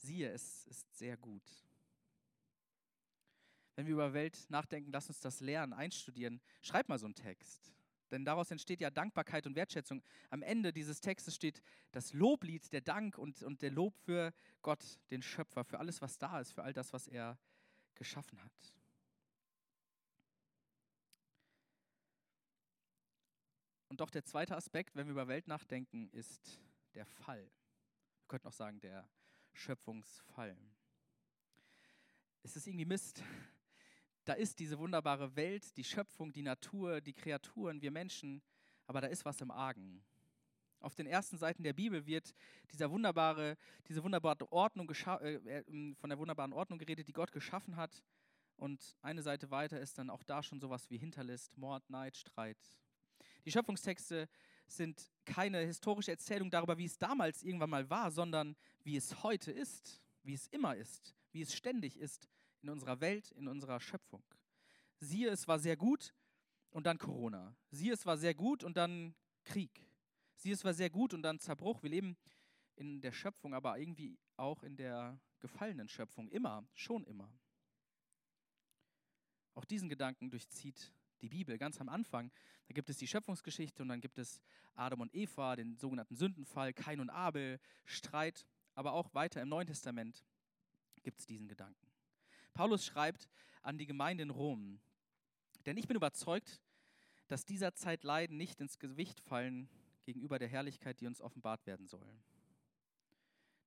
siehe, 0.00 0.30
es 0.30 0.66
ist 0.66 0.96
sehr 0.96 1.16
gut. 1.16 1.42
Wenn 3.76 3.86
wir 3.86 3.94
über 3.94 4.12
Welt 4.12 4.46
nachdenken, 4.48 4.92
lass 4.92 5.08
uns 5.08 5.20
das 5.20 5.40
lernen, 5.40 5.72
einstudieren. 5.72 6.40
Schreib 6.60 6.88
mal 6.88 6.98
so 6.98 7.06
einen 7.06 7.14
Text. 7.14 7.72
Denn 8.10 8.24
daraus 8.24 8.50
entsteht 8.50 8.80
ja 8.80 8.90
Dankbarkeit 8.90 9.46
und 9.46 9.54
Wertschätzung. 9.54 10.02
Am 10.30 10.42
Ende 10.42 10.72
dieses 10.72 11.00
Textes 11.00 11.34
steht 11.34 11.62
das 11.92 12.12
Loblied, 12.12 12.72
der 12.72 12.80
Dank 12.80 13.16
und, 13.16 13.42
und 13.42 13.62
der 13.62 13.70
Lob 13.70 13.96
für 13.96 14.34
Gott, 14.62 14.98
den 15.10 15.22
Schöpfer, 15.22 15.64
für 15.64 15.78
alles, 15.78 16.02
was 16.02 16.18
da 16.18 16.40
ist, 16.40 16.52
für 16.52 16.62
all 16.62 16.72
das, 16.72 16.92
was 16.92 17.06
er 17.06 17.38
geschaffen 17.94 18.42
hat. 18.42 18.74
Und 23.88 24.00
doch 24.00 24.10
der 24.10 24.24
zweite 24.24 24.56
Aspekt, 24.56 24.96
wenn 24.96 25.06
wir 25.06 25.12
über 25.12 25.28
Welt 25.28 25.48
nachdenken, 25.48 26.08
ist 26.10 26.60
der 26.94 27.06
Fall. 27.06 27.42
Wir 27.42 28.28
könnten 28.28 28.48
auch 28.48 28.52
sagen, 28.52 28.80
der 28.80 29.08
Schöpfungsfall. 29.52 30.56
Es 32.42 32.56
ist 32.56 32.66
irgendwie 32.66 32.86
Mist, 32.86 33.22
da 34.24 34.32
ist 34.34 34.58
diese 34.58 34.78
wunderbare 34.78 35.34
Welt, 35.36 35.76
die 35.76 35.84
Schöpfung, 35.84 36.32
die 36.32 36.42
Natur, 36.42 37.00
die 37.00 37.12
Kreaturen, 37.12 37.82
wir 37.82 37.90
Menschen, 37.90 38.42
aber 38.86 39.00
da 39.00 39.08
ist 39.08 39.24
was 39.24 39.40
im 39.40 39.50
Argen. 39.50 40.02
Auf 40.80 40.94
den 40.94 41.06
ersten 41.06 41.36
Seiten 41.36 41.62
der 41.62 41.74
Bibel 41.74 42.06
wird 42.06 42.34
dieser 42.72 42.90
wunderbare, 42.90 43.58
diese 43.88 44.02
wunderbare 44.02 44.50
Ordnung 44.50 44.90
äh, 44.90 45.34
äh, 45.34 45.94
von 45.94 46.08
der 46.08 46.18
wunderbaren 46.18 46.52
Ordnung 46.52 46.78
geredet, 46.78 47.06
die 47.06 47.12
Gott 47.12 47.32
geschaffen 47.32 47.76
hat. 47.76 48.02
Und 48.56 48.96
eine 49.02 49.22
Seite 49.22 49.50
weiter 49.50 49.78
ist 49.80 49.98
dann 49.98 50.10
auch 50.10 50.22
da 50.22 50.42
schon 50.42 50.60
sowas 50.60 50.88
wie 50.90 50.96
Hinterlist, 50.96 51.58
Mord, 51.58 51.88
Neid, 51.90 52.16
Streit. 52.16 52.58
Die 53.44 53.52
Schöpfungstexte 53.52 54.28
sind 54.70 55.10
keine 55.24 55.58
historische 55.58 56.10
Erzählung 56.10 56.50
darüber, 56.50 56.78
wie 56.78 56.84
es 56.84 56.98
damals 56.98 57.42
irgendwann 57.42 57.70
mal 57.70 57.88
war, 57.90 58.10
sondern 58.10 58.56
wie 58.82 58.96
es 58.96 59.22
heute 59.22 59.52
ist, 59.52 60.02
wie 60.22 60.34
es 60.34 60.46
immer 60.48 60.76
ist, 60.76 61.14
wie 61.32 61.42
es 61.42 61.54
ständig 61.54 61.96
ist 61.96 62.28
in 62.62 62.68
unserer 62.68 63.00
Welt, 63.00 63.30
in 63.32 63.48
unserer 63.48 63.80
Schöpfung. 63.80 64.22
Siehe, 64.98 65.30
es 65.30 65.48
war 65.48 65.58
sehr 65.58 65.76
gut 65.76 66.14
und 66.70 66.86
dann 66.86 66.98
Corona. 66.98 67.56
Siehe, 67.70 67.92
es 67.92 68.04
war 68.06 68.16
sehr 68.16 68.34
gut 68.34 68.64
und 68.64 68.76
dann 68.76 69.14
Krieg. 69.44 69.86
Siehe, 70.36 70.54
es 70.54 70.64
war 70.64 70.74
sehr 70.74 70.90
gut 70.90 71.14
und 71.14 71.22
dann 71.22 71.38
Zerbruch. 71.38 71.82
Wir 71.82 71.90
leben 71.90 72.16
in 72.76 73.00
der 73.00 73.12
Schöpfung, 73.12 73.54
aber 73.54 73.78
irgendwie 73.78 74.18
auch 74.36 74.62
in 74.62 74.76
der 74.76 75.18
gefallenen 75.40 75.88
Schöpfung. 75.88 76.28
Immer, 76.28 76.66
schon 76.74 77.04
immer. 77.04 77.32
Auch 79.54 79.64
diesen 79.64 79.88
Gedanken 79.88 80.30
durchzieht 80.30 80.92
die 81.22 81.28
Bibel 81.28 81.58
ganz 81.58 81.80
am 81.80 81.88
Anfang. 81.88 82.30
Da 82.66 82.74
gibt 82.74 82.90
es 82.90 82.98
die 82.98 83.06
Schöpfungsgeschichte 83.06 83.82
und 83.82 83.88
dann 83.88 84.00
gibt 84.00 84.18
es 84.18 84.40
Adam 84.74 85.00
und 85.00 85.14
Eva, 85.14 85.56
den 85.56 85.76
sogenannten 85.76 86.16
Sündenfall, 86.16 86.72
Kain 86.72 87.00
und 87.00 87.10
Abel, 87.10 87.60
Streit, 87.84 88.46
aber 88.74 88.92
auch 88.92 89.12
weiter 89.14 89.42
im 89.42 89.48
Neuen 89.48 89.66
Testament 89.66 90.24
gibt 91.02 91.20
es 91.20 91.26
diesen 91.26 91.48
Gedanken. 91.48 91.86
Paulus 92.54 92.84
schreibt 92.84 93.28
an 93.62 93.78
die 93.78 93.86
Gemeinde 93.86 94.22
in 94.22 94.30
Rom, 94.30 94.80
denn 95.66 95.76
ich 95.76 95.86
bin 95.86 95.96
überzeugt, 95.96 96.60
dass 97.28 97.44
dieser 97.44 97.74
Zeit 97.74 98.02
Leiden 98.02 98.36
nicht 98.36 98.60
ins 98.60 98.78
Gewicht 98.78 99.20
fallen 99.20 99.68
gegenüber 100.04 100.38
der 100.38 100.48
Herrlichkeit, 100.48 101.00
die 101.00 101.06
uns 101.06 101.20
offenbart 101.20 101.66
werden 101.66 101.86
soll. 101.86 102.06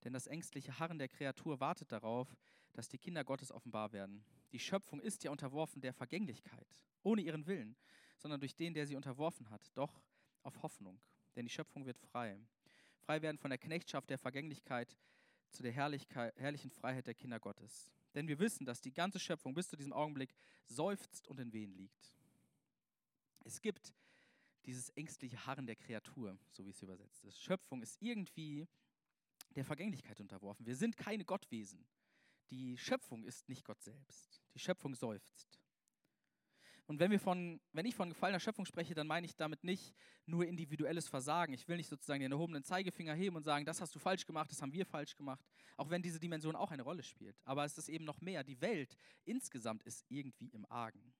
Denn 0.03 0.13
das 0.13 0.27
ängstliche 0.27 0.79
Harren 0.79 0.99
der 0.99 1.07
Kreatur 1.07 1.59
wartet 1.59 1.91
darauf, 1.91 2.35
dass 2.73 2.89
die 2.89 2.97
Kinder 2.97 3.23
Gottes 3.23 3.51
offenbar 3.51 3.93
werden. 3.93 4.25
Die 4.53 4.59
Schöpfung 4.59 5.01
ist 5.01 5.23
ja 5.23 5.31
unterworfen 5.31 5.81
der 5.81 5.93
Vergänglichkeit, 5.93 6.67
ohne 7.01 7.21
ihren 7.21 7.45
Willen, 7.47 7.75
sondern 8.17 8.39
durch 8.39 8.55
den, 8.55 8.73
der 8.73 8.85
sie 8.87 8.95
unterworfen 8.95 9.49
hat, 9.49 9.71
doch 9.73 10.01
auf 10.43 10.61
Hoffnung. 10.61 11.01
Denn 11.35 11.45
die 11.45 11.51
Schöpfung 11.51 11.85
wird 11.85 11.97
frei. 11.97 12.39
Frei 12.99 13.21
werden 13.21 13.39
von 13.39 13.49
der 13.49 13.57
Knechtschaft 13.57 14.09
der 14.09 14.19
Vergänglichkeit 14.19 14.95
zu 15.49 15.63
der 15.63 15.71
herrlichen 15.71 16.71
Freiheit 16.71 17.07
der 17.07 17.15
Kinder 17.15 17.39
Gottes. 17.39 17.91
Denn 18.13 18.27
wir 18.27 18.37
wissen, 18.39 18.65
dass 18.65 18.79
die 18.79 18.93
ganze 18.93 19.19
Schöpfung 19.19 19.55
bis 19.55 19.69
zu 19.69 19.75
diesem 19.75 19.91
Augenblick 19.91 20.33
seufzt 20.67 21.27
und 21.27 21.39
in 21.39 21.51
Wehen 21.51 21.73
liegt. 21.73 22.13
Es 23.43 23.59
gibt 23.59 23.93
dieses 24.65 24.89
ängstliche 24.89 25.45
Harren 25.45 25.65
der 25.65 25.75
Kreatur, 25.75 26.37
so 26.51 26.63
wie 26.65 26.69
es 26.69 26.81
übersetzt 26.81 27.25
ist. 27.25 27.41
Schöpfung 27.41 27.81
ist 27.81 28.01
irgendwie 28.01 28.67
der 29.55 29.65
Vergänglichkeit 29.65 30.19
unterworfen. 30.21 30.65
Wir 30.65 30.75
sind 30.75 30.95
keine 30.95 31.25
Gottwesen. 31.25 31.83
Die 32.49 32.77
Schöpfung 32.77 33.23
ist 33.23 33.49
nicht 33.49 33.65
Gott 33.65 33.81
selbst. 33.81 34.41
Die 34.53 34.59
Schöpfung 34.59 34.95
seufzt. 34.95 35.59
Und 36.85 36.99
wenn, 36.99 37.11
wir 37.11 37.19
von, 37.19 37.61
wenn 37.71 37.85
ich 37.85 37.95
von 37.95 38.09
gefallener 38.09 38.41
Schöpfung 38.41 38.65
spreche, 38.65 38.93
dann 38.93 39.07
meine 39.07 39.25
ich 39.25 39.35
damit 39.35 39.63
nicht 39.63 39.95
nur 40.25 40.45
individuelles 40.45 41.07
Versagen. 41.07 41.53
Ich 41.53 41.67
will 41.67 41.77
nicht 41.77 41.87
sozusagen 41.87 42.19
den 42.19 42.31
erhobenen 42.31 42.63
Zeigefinger 42.63 43.13
heben 43.13 43.37
und 43.37 43.43
sagen, 43.43 43.65
das 43.65 43.79
hast 43.79 43.95
du 43.95 43.99
falsch 43.99 44.25
gemacht, 44.25 44.51
das 44.51 44.61
haben 44.61 44.73
wir 44.73 44.85
falsch 44.85 45.15
gemacht, 45.15 45.43
auch 45.77 45.89
wenn 45.89 46.01
diese 46.01 46.19
Dimension 46.19 46.55
auch 46.55 46.71
eine 46.71 46.83
Rolle 46.83 47.03
spielt. 47.03 47.39
Aber 47.45 47.63
es 47.63 47.77
ist 47.77 47.87
eben 47.87 48.03
noch 48.03 48.19
mehr. 48.19 48.43
Die 48.43 48.59
Welt 48.59 48.97
insgesamt 49.23 49.83
ist 49.83 50.05
irgendwie 50.09 50.49
im 50.49 50.65
Argen. 50.69 51.13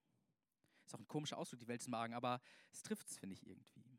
Ist 0.86 0.96
auch 0.96 1.00
ein 1.00 1.08
komischer 1.08 1.38
Ausdruck, 1.38 1.60
die 1.60 1.68
Welt 1.68 1.80
ist 1.80 1.88
im 1.88 1.94
Argen, 1.94 2.14
aber 2.14 2.42
es 2.72 2.84
trifft 2.84 3.08
es, 3.08 3.18
finde 3.18 3.36
ich, 3.36 3.48
irgendwie. 3.48 3.98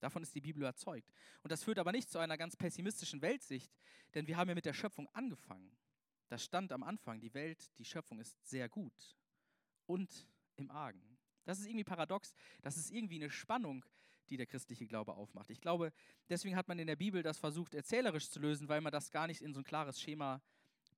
Davon 0.00 0.22
ist 0.22 0.34
die 0.34 0.42
Bibel 0.42 0.60
überzeugt. 0.60 1.10
Und 1.42 1.50
das 1.50 1.64
führt 1.64 1.78
aber 1.78 1.92
nicht 1.92 2.10
zu 2.10 2.18
einer 2.18 2.36
ganz 2.36 2.56
pessimistischen 2.56 3.22
Weltsicht, 3.22 3.72
denn 4.14 4.26
wir 4.26 4.36
haben 4.36 4.48
ja 4.48 4.54
mit 4.54 4.66
der 4.66 4.74
Schöpfung 4.74 5.08
angefangen. 5.14 5.74
Das 6.28 6.44
stand 6.44 6.72
am 6.72 6.82
Anfang, 6.82 7.20
die 7.20 7.32
Welt, 7.34 7.70
die 7.78 7.84
Schöpfung 7.84 8.18
ist 8.18 8.36
sehr 8.48 8.68
gut 8.68 9.16
und 9.86 10.28
im 10.56 10.70
Argen. 10.70 11.02
Das 11.44 11.58
ist 11.58 11.66
irgendwie 11.66 11.84
paradox, 11.84 12.34
das 12.62 12.76
ist 12.76 12.90
irgendwie 12.90 13.16
eine 13.16 13.30
Spannung, 13.30 13.84
die 14.28 14.36
der 14.36 14.46
christliche 14.46 14.86
Glaube 14.86 15.14
aufmacht. 15.14 15.50
Ich 15.50 15.60
glaube, 15.60 15.92
deswegen 16.28 16.56
hat 16.56 16.66
man 16.66 16.78
in 16.78 16.88
der 16.88 16.96
Bibel 16.96 17.22
das 17.22 17.38
versucht, 17.38 17.74
erzählerisch 17.74 18.28
zu 18.28 18.40
lösen, 18.40 18.68
weil 18.68 18.80
man 18.80 18.92
das 18.92 19.12
gar 19.12 19.28
nicht 19.28 19.42
in 19.42 19.54
so 19.54 19.60
ein 19.60 19.64
klares 19.64 20.00
Schema 20.00 20.42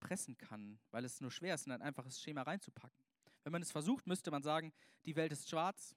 pressen 0.01 0.39
kann, 0.39 0.79
weil 0.91 1.05
es 1.05 1.21
nur 1.21 1.31
schwer 1.31 1.55
ist, 1.55 1.67
in 1.67 1.73
ein 1.73 1.83
einfaches 1.83 2.21
Schema 2.21 2.43
reinzupacken. 2.43 3.05
Wenn 3.45 3.53
man 3.53 3.63
es 3.63 3.71
versucht, 3.71 4.07
müsste 4.07 4.31
man 4.31 4.43
sagen, 4.43 4.73
die 5.05 5.17
Welt 5.17 5.33
ist 5.33 5.49
schwarz 5.49 5.95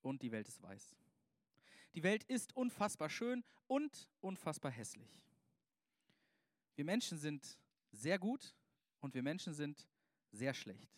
und 0.00 0.22
die 0.22 0.32
Welt 0.32 0.48
ist 0.48 0.62
weiß. 0.62 0.96
Die 1.94 2.02
Welt 2.02 2.24
ist 2.24 2.54
unfassbar 2.56 3.10
schön 3.10 3.44
und 3.66 4.08
unfassbar 4.20 4.70
hässlich. 4.70 5.22
Wir 6.76 6.84
Menschen 6.84 7.18
sind 7.18 7.58
sehr 7.92 8.18
gut 8.18 8.54
und 9.00 9.14
wir 9.14 9.22
Menschen 9.22 9.54
sind 9.54 9.86
sehr 10.30 10.54
schlecht. 10.54 10.90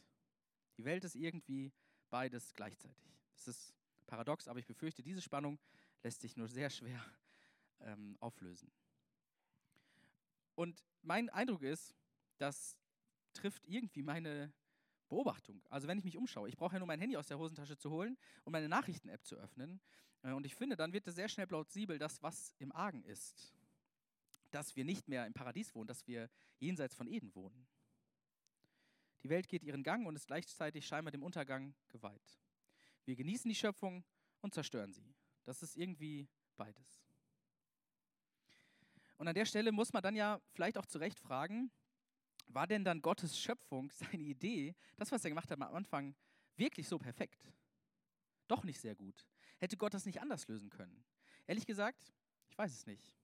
Die 0.76 0.84
Welt 0.84 1.04
ist 1.04 1.14
irgendwie 1.14 1.72
beides 2.10 2.52
gleichzeitig. 2.54 3.16
Es 3.36 3.48
ist 3.48 3.74
paradox, 4.06 4.48
aber 4.48 4.58
ich 4.58 4.66
befürchte, 4.66 5.02
diese 5.02 5.22
Spannung 5.22 5.58
lässt 6.02 6.20
sich 6.20 6.36
nur 6.36 6.48
sehr 6.48 6.70
schwer 6.70 7.04
ähm, 7.80 8.16
auflösen. 8.20 8.70
Und 10.54 10.84
mein 11.02 11.30
Eindruck 11.30 11.62
ist, 11.62 11.94
das 12.38 12.76
trifft 13.32 13.66
irgendwie 13.66 14.02
meine 14.02 14.52
Beobachtung. 15.08 15.62
Also 15.68 15.88
wenn 15.88 15.98
ich 15.98 16.04
mich 16.04 16.16
umschaue, 16.16 16.48
ich 16.48 16.56
brauche 16.56 16.74
ja 16.74 16.78
nur 16.78 16.86
mein 16.86 17.00
Handy 17.00 17.16
aus 17.16 17.26
der 17.26 17.38
Hosentasche 17.38 17.76
zu 17.76 17.90
holen 17.90 18.16
und 18.44 18.52
meine 18.52 18.68
Nachrichten-App 18.68 19.24
zu 19.24 19.36
öffnen. 19.36 19.80
Äh, 20.22 20.32
und 20.32 20.46
ich 20.46 20.54
finde, 20.54 20.76
dann 20.76 20.92
wird 20.92 21.06
es 21.06 21.14
sehr 21.14 21.28
schnell 21.28 21.46
plausibel, 21.46 21.98
dass 21.98 22.22
was 22.22 22.54
im 22.58 22.72
Argen 22.72 23.04
ist. 23.04 23.54
Dass 24.50 24.76
wir 24.76 24.84
nicht 24.84 25.08
mehr 25.08 25.26
im 25.26 25.32
Paradies 25.32 25.74
wohnen, 25.74 25.86
dass 25.86 26.06
wir 26.06 26.28
jenseits 26.58 26.94
von 26.94 27.06
Eden 27.06 27.34
wohnen. 27.34 27.66
Die 29.22 29.28
Welt 29.28 29.48
geht 29.48 29.62
ihren 29.62 29.82
Gang 29.82 30.06
und 30.06 30.16
ist 30.16 30.26
gleichzeitig 30.26 30.86
scheinbar 30.86 31.12
dem 31.12 31.22
Untergang 31.22 31.74
geweiht. 31.88 32.40
Wir 33.04 33.16
genießen 33.16 33.48
die 33.48 33.54
Schöpfung 33.54 34.04
und 34.40 34.54
zerstören 34.54 34.92
sie. 34.92 35.14
Das 35.44 35.62
ist 35.62 35.76
irgendwie 35.76 36.28
beides. 36.56 37.04
Und 39.18 39.28
an 39.28 39.34
der 39.34 39.44
Stelle 39.44 39.70
muss 39.70 39.92
man 39.92 40.02
dann 40.02 40.16
ja 40.16 40.40
vielleicht 40.52 40.78
auch 40.78 40.86
zu 40.86 40.98
Recht 40.98 41.20
fragen, 41.20 41.70
war 42.48 42.66
denn 42.66 42.84
dann 42.84 43.02
Gottes 43.02 43.38
Schöpfung, 43.38 43.90
seine 43.92 44.22
Idee, 44.22 44.74
das, 44.96 45.12
was 45.12 45.24
er 45.24 45.30
gemacht 45.30 45.50
hat 45.50 45.60
am 45.60 45.74
Anfang, 45.74 46.14
wirklich 46.56 46.88
so 46.88 46.98
perfekt? 46.98 47.52
Doch 48.48 48.64
nicht 48.64 48.80
sehr 48.80 48.94
gut. 48.94 49.26
Hätte 49.58 49.76
Gott 49.76 49.94
das 49.94 50.06
nicht 50.06 50.20
anders 50.20 50.48
lösen 50.48 50.70
können? 50.70 51.04
Ehrlich 51.46 51.66
gesagt, 51.66 52.12
ich 52.48 52.58
weiß 52.58 52.72
es 52.72 52.86
nicht. 52.86 53.14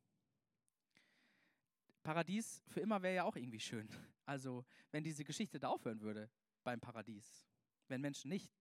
Paradies 2.02 2.62
für 2.69 2.81
immer 2.81 3.02
wäre 3.02 3.17
ja 3.17 3.25
auch 3.25 3.37
irgendwie 3.37 3.61
schön. 3.61 3.88
Also, 4.29 4.67
wenn 4.91 5.05
diese 5.05 5.25
Geschichte 5.25 5.59
da 5.59 5.69
aufhören 5.69 6.03
würde 6.03 6.31
beim 6.63 6.81
Paradies, 6.81 7.49
wenn 7.87 8.03
Menschen 8.03 8.29
nicht 8.29 8.53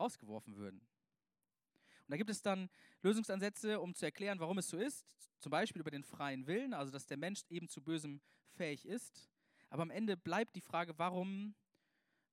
rausgeworfen 0.00 0.56
würden. 0.56 0.80
Und 0.80 2.10
da 2.10 2.16
gibt 2.16 2.28
es 2.28 2.42
dann 2.42 2.68
Lösungsansätze, 3.02 3.78
um 3.78 3.94
zu 3.94 4.04
erklären, 4.04 4.40
warum 4.40 4.58
es 4.58 4.68
so 4.68 4.76
ist. 4.76 5.06
Zum 5.38 5.50
Beispiel 5.50 5.80
über 5.80 5.92
den 5.92 6.02
freien 6.02 6.48
Willen, 6.48 6.74
also 6.74 6.90
dass 6.90 7.06
der 7.06 7.18
Mensch 7.18 7.44
eben 7.50 7.68
zu 7.68 7.80
Bösem 7.80 8.20
fähig 8.48 8.84
ist. 8.84 9.30
Aber 9.70 9.82
am 9.82 9.90
Ende 9.90 10.16
bleibt 10.16 10.56
die 10.56 10.60
Frage, 10.60 10.98
warum 10.98 11.54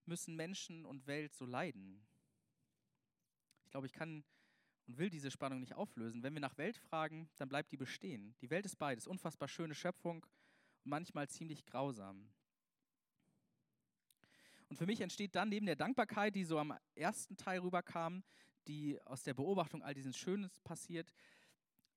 müssen 0.05 0.35
Menschen 0.35 0.83
und 0.83 1.05
Welt 1.05 1.35
so 1.35 1.45
leiden? 1.45 2.03
Ich 3.65 3.69
glaube, 3.69 3.85
ich 3.85 3.93
kann 3.93 4.23
und 4.87 4.97
will 4.97 5.11
diese 5.11 5.29
Spannung 5.29 5.59
nicht 5.59 5.75
auflösen. 5.75 6.23
Wenn 6.23 6.33
wir 6.33 6.41
nach 6.41 6.57
Welt 6.57 6.77
fragen, 6.77 7.29
dann 7.37 7.49
bleibt 7.49 7.71
die 7.71 7.77
bestehen. 7.77 8.35
Die 8.41 8.49
Welt 8.49 8.65
ist 8.65 8.79
beides, 8.79 9.05
unfassbar 9.05 9.47
schöne 9.47 9.75
Schöpfung 9.75 10.25
und 10.83 10.89
manchmal 10.89 11.29
ziemlich 11.29 11.67
grausam. 11.67 12.31
Und 14.69 14.77
für 14.77 14.85
mich 14.85 15.01
entsteht 15.01 15.35
dann 15.35 15.49
neben 15.49 15.65
der 15.65 15.75
Dankbarkeit, 15.75 16.35
die 16.35 16.45
so 16.45 16.59
am 16.59 16.77
ersten 16.95 17.35
Teil 17.35 17.59
rüberkam, 17.59 18.23
die 18.67 19.01
aus 19.05 19.23
der 19.23 19.33
Beobachtung 19.33 19.81
all 19.83 19.95
diesen 19.95 20.13
Schönes 20.13 20.59
passiert, 20.59 21.11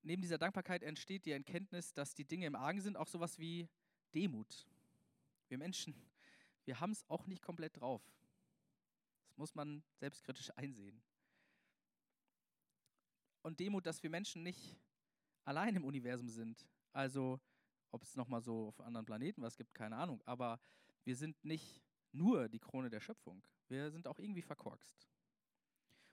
neben 0.01 0.21
dieser 0.21 0.37
Dankbarkeit 0.37 0.83
entsteht 0.83 1.25
die 1.25 1.31
Erkenntnis, 1.31 1.93
dass 1.93 2.13
die 2.13 2.25
Dinge 2.25 2.45
im 2.45 2.55
Argen 2.55 2.81
sind, 2.81 2.97
auch 2.97 3.07
sowas 3.07 3.39
wie 3.39 3.69
Demut. 4.13 4.67
Wir 5.47 5.57
Menschen, 5.57 5.95
wir 6.65 6.79
haben 6.79 6.91
es 6.91 7.07
auch 7.09 7.27
nicht 7.27 7.41
komplett 7.41 7.79
drauf. 7.79 8.01
Das 9.27 9.37
muss 9.37 9.55
man 9.55 9.83
selbstkritisch 9.95 10.51
einsehen. 10.57 11.01
Und 13.41 13.59
Demut, 13.59 13.85
dass 13.85 14.01
wir 14.03 14.09
Menschen 14.09 14.43
nicht 14.43 14.77
allein 15.43 15.75
im 15.75 15.83
Universum 15.83 16.29
sind. 16.29 16.67
Also, 16.91 17.39
ob 17.91 18.03
es 18.03 18.15
nochmal 18.15 18.41
so 18.41 18.67
auf 18.67 18.79
anderen 18.81 19.05
Planeten 19.05 19.41
was 19.41 19.57
gibt, 19.57 19.73
keine 19.73 19.97
Ahnung. 19.97 20.21
Aber 20.25 20.59
wir 21.03 21.15
sind 21.15 21.43
nicht 21.43 21.82
nur 22.13 22.49
die 22.49 22.59
Krone 22.59 22.89
der 22.89 22.99
Schöpfung. 22.99 23.43
Wir 23.67 23.91
sind 23.91 24.07
auch 24.07 24.19
irgendwie 24.19 24.41
verkorkst. 24.41 25.07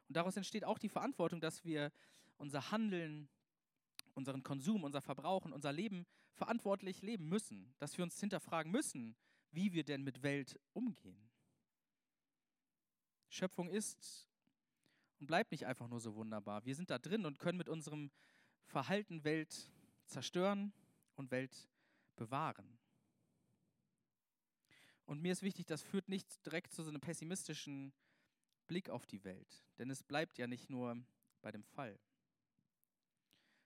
Und 0.09 0.17
daraus 0.17 0.37
entsteht 0.37 0.65
auch 0.65 0.79
die 0.79 0.89
Verantwortung, 0.89 1.41
dass 1.41 1.65
wir 1.65 1.93
unser 2.37 2.71
Handeln, 2.71 3.29
unseren 4.15 4.43
Konsum, 4.43 4.83
unser 4.83 5.01
Verbrauchen, 5.01 5.53
unser 5.53 5.73
Leben 5.73 6.07
verantwortlich 6.33 7.03
leben 7.03 7.29
müssen. 7.29 7.75
Dass 7.79 7.97
wir 7.97 8.03
uns 8.03 8.19
hinterfragen 8.19 8.73
müssen, 8.73 9.15
wie 9.53 9.73
wir 9.73 9.85
denn 9.85 10.03
mit 10.03 10.23
Welt 10.23 10.59
umgehen. 10.73 11.31
Schöpfung 13.29 13.69
ist 13.69 14.29
und 15.21 15.27
bleibt 15.27 15.53
nicht 15.53 15.67
einfach 15.67 15.87
nur 15.87 16.01
so 16.01 16.15
wunderbar. 16.17 16.65
Wir 16.65 16.75
sind 16.75 16.91
da 16.91 16.99
drin 16.99 17.27
und 17.27 17.39
können 17.39 17.59
mit 17.59 17.69
unserem 17.69 18.11
Verhalten 18.65 19.23
Welt 19.23 19.71
zerstören 20.07 20.73
und 21.15 21.31
Welt 21.31 21.69
bewahren. 22.17 22.80
Und 25.11 25.23
mir 25.23 25.33
ist 25.33 25.43
wichtig, 25.43 25.67
das 25.67 25.83
führt 25.83 26.09
nicht 26.09 26.47
direkt 26.47 26.73
zu 26.73 26.85
so 26.85 26.89
einem 26.89 27.01
pessimistischen 27.01 27.93
Blick 28.69 28.89
auf 28.91 29.07
die 29.07 29.25
Welt. 29.25 29.65
Denn 29.77 29.91
es 29.91 30.05
bleibt 30.05 30.39
ja 30.39 30.47
nicht 30.47 30.71
nur 30.71 31.03
bei 31.43 31.51
dem 31.51 31.65
Fall. 31.65 31.99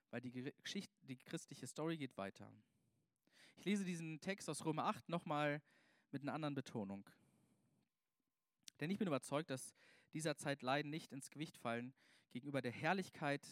Weil 0.08 0.22
die, 0.22 0.30
Geschichte, 0.30 0.94
die 1.02 1.18
christliche 1.18 1.66
Story 1.66 1.98
geht 1.98 2.16
weiter. 2.16 2.50
Ich 3.58 3.66
lese 3.66 3.84
diesen 3.84 4.22
Text 4.22 4.48
aus 4.48 4.64
Römer 4.64 4.86
8 4.86 5.10
nochmal 5.10 5.60
mit 6.12 6.22
einer 6.22 6.32
anderen 6.32 6.54
Betonung. 6.54 7.06
Denn 8.80 8.90
ich 8.90 8.96
bin 8.96 9.06
überzeugt, 9.06 9.50
dass 9.50 9.74
dieser 10.14 10.38
Zeit 10.38 10.62
Leiden 10.62 10.90
nicht 10.90 11.12
ins 11.12 11.28
Gewicht 11.28 11.58
fallen 11.58 11.92
gegenüber 12.30 12.62
der 12.62 12.72
Herrlichkeit, 12.72 13.46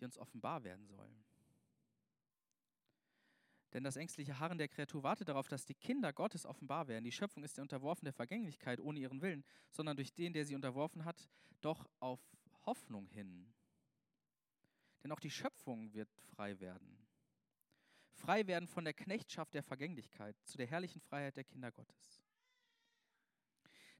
die 0.00 0.04
uns 0.04 0.18
offenbar 0.18 0.64
werden 0.64 0.88
soll. 0.88 1.08
Denn 3.72 3.84
das 3.84 3.96
ängstliche 3.96 4.38
Harren 4.38 4.58
der 4.58 4.68
Kreatur 4.68 5.02
wartet 5.02 5.28
darauf, 5.28 5.48
dass 5.48 5.66
die 5.66 5.74
Kinder 5.74 6.12
Gottes 6.12 6.46
offenbar 6.46 6.88
werden. 6.88 7.04
Die 7.04 7.12
Schöpfung 7.12 7.42
ist 7.42 7.56
ja 7.56 7.62
unterworfen 7.62 8.04
der 8.04 8.12
Vergänglichkeit 8.12 8.80
ohne 8.80 9.00
ihren 9.00 9.20
Willen, 9.20 9.44
sondern 9.70 9.96
durch 9.96 10.14
den, 10.14 10.32
der 10.32 10.44
sie 10.44 10.54
unterworfen 10.54 11.04
hat, 11.04 11.28
doch 11.60 11.88
auf 12.00 12.20
Hoffnung 12.64 13.06
hin. 13.08 13.52
Denn 15.02 15.12
auch 15.12 15.20
die 15.20 15.30
Schöpfung 15.30 15.92
wird 15.92 16.08
frei 16.30 16.58
werden. 16.60 17.06
Frei 18.12 18.46
werden 18.46 18.66
von 18.66 18.84
der 18.84 18.94
Knechtschaft 18.94 19.54
der 19.54 19.62
Vergänglichkeit 19.62 20.36
zu 20.44 20.56
der 20.56 20.66
herrlichen 20.66 21.00
Freiheit 21.00 21.36
der 21.36 21.44
Kinder 21.44 21.70
Gottes. 21.70 22.24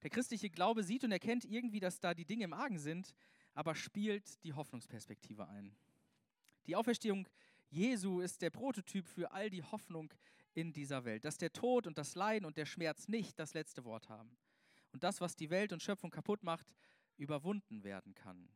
Der 0.02 0.11
christliche 0.11 0.50
Glaube 0.50 0.82
sieht 0.82 1.04
und 1.04 1.12
erkennt 1.12 1.44
irgendwie, 1.44 1.80
dass 1.80 2.00
da 2.00 2.14
die 2.14 2.25
Dinge 2.25 2.44
im 2.44 2.52
Argen 2.52 2.78
sind, 2.78 3.14
aber 3.54 3.75
spielt 3.75 4.42
die 4.44 4.52
Hoffnungsperspektive 4.52 5.49
ein. 5.49 5.76
Die 6.66 6.76
Auferstehung 6.76 7.28
Jesu 7.68 8.20
ist 8.20 8.42
der 8.42 8.50
Prototyp 8.50 9.06
für 9.06 9.32
all 9.32 9.50
die 9.50 9.62
Hoffnung 9.62 10.12
in 10.54 10.73
dieser 10.73 11.04
Welt, 11.04 11.25
dass 11.25 11.37
der 11.37 11.52
Tod 11.52 11.87
und 11.87 11.99
das 11.99 12.14
Leiden 12.14 12.46
und 12.46 12.56
der 12.56 12.66
Schmerz 12.66 13.08
nicht 13.08 13.38
das 13.38 13.54
letzte 13.54 13.85
Wort 13.85 14.08
haben 14.08 14.37
und 14.92 15.04
das, 15.04 15.20
was 15.20 15.37
die 15.37 15.50
Welt 15.50 15.73
und 15.73 15.82
Schöpfung 15.82 16.11
kaputt 16.11 16.42
macht, 16.42 16.75
überwunden 17.18 17.85
werden 17.85 18.14
kann. 18.14 18.49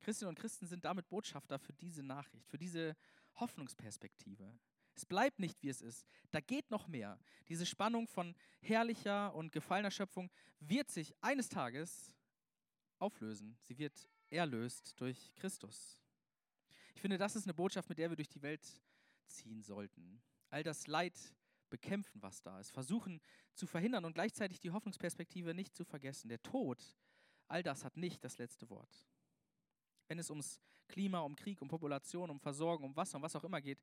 Christinnen 0.00 0.30
und 0.30 0.38
Christen 0.38 0.66
sind 0.66 0.84
damit 0.84 1.08
Botschafter 1.08 1.58
für 1.58 1.72
diese 1.72 2.02
Nachricht, 2.02 2.48
für 2.48 2.58
diese 2.58 2.96
Hoffnungsperspektive. 3.34 4.58
Es 4.94 5.04
bleibt 5.04 5.38
nicht, 5.38 5.62
wie 5.62 5.68
es 5.68 5.80
ist. 5.80 6.06
Da 6.30 6.40
geht 6.40 6.70
noch 6.70 6.88
mehr. 6.88 7.20
Diese 7.48 7.66
Spannung 7.66 8.08
von 8.08 8.34
herrlicher 8.60 9.34
und 9.34 9.52
gefallener 9.52 9.90
Schöpfung 9.90 10.30
wird 10.60 10.90
sich 10.90 11.14
eines 11.20 11.48
Tages 11.48 12.16
auflösen. 12.98 13.56
Sie 13.62 13.78
wird 13.78 14.08
erlöst 14.30 15.00
durch 15.00 15.32
Christus. 15.34 16.00
Ich 16.98 17.00
finde, 17.00 17.16
das 17.16 17.36
ist 17.36 17.44
eine 17.44 17.54
Botschaft, 17.54 17.88
mit 17.88 17.98
der 17.98 18.10
wir 18.10 18.16
durch 18.16 18.28
die 18.28 18.42
Welt 18.42 18.66
ziehen 19.28 19.62
sollten. 19.62 20.20
All 20.50 20.64
das 20.64 20.88
Leid 20.88 21.16
bekämpfen, 21.70 22.20
was 22.20 22.42
da 22.42 22.58
ist, 22.58 22.72
versuchen 22.72 23.20
zu 23.54 23.68
verhindern 23.68 24.04
und 24.04 24.14
gleichzeitig 24.14 24.58
die 24.58 24.72
Hoffnungsperspektive 24.72 25.54
nicht 25.54 25.76
zu 25.76 25.84
vergessen. 25.84 26.28
Der 26.28 26.42
Tod, 26.42 26.82
all 27.46 27.62
das 27.62 27.84
hat 27.84 27.96
nicht 27.96 28.24
das 28.24 28.38
letzte 28.38 28.68
Wort. 28.68 29.06
Wenn 30.08 30.18
es 30.18 30.28
ums 30.28 30.60
Klima, 30.88 31.20
um 31.20 31.36
Krieg, 31.36 31.62
um 31.62 31.68
Population, 31.68 32.30
um 32.30 32.40
Versorgung, 32.40 32.88
um 32.88 32.96
Wasser, 32.96 33.18
um 33.18 33.22
was 33.22 33.36
auch 33.36 33.44
immer 33.44 33.60
geht, 33.60 33.78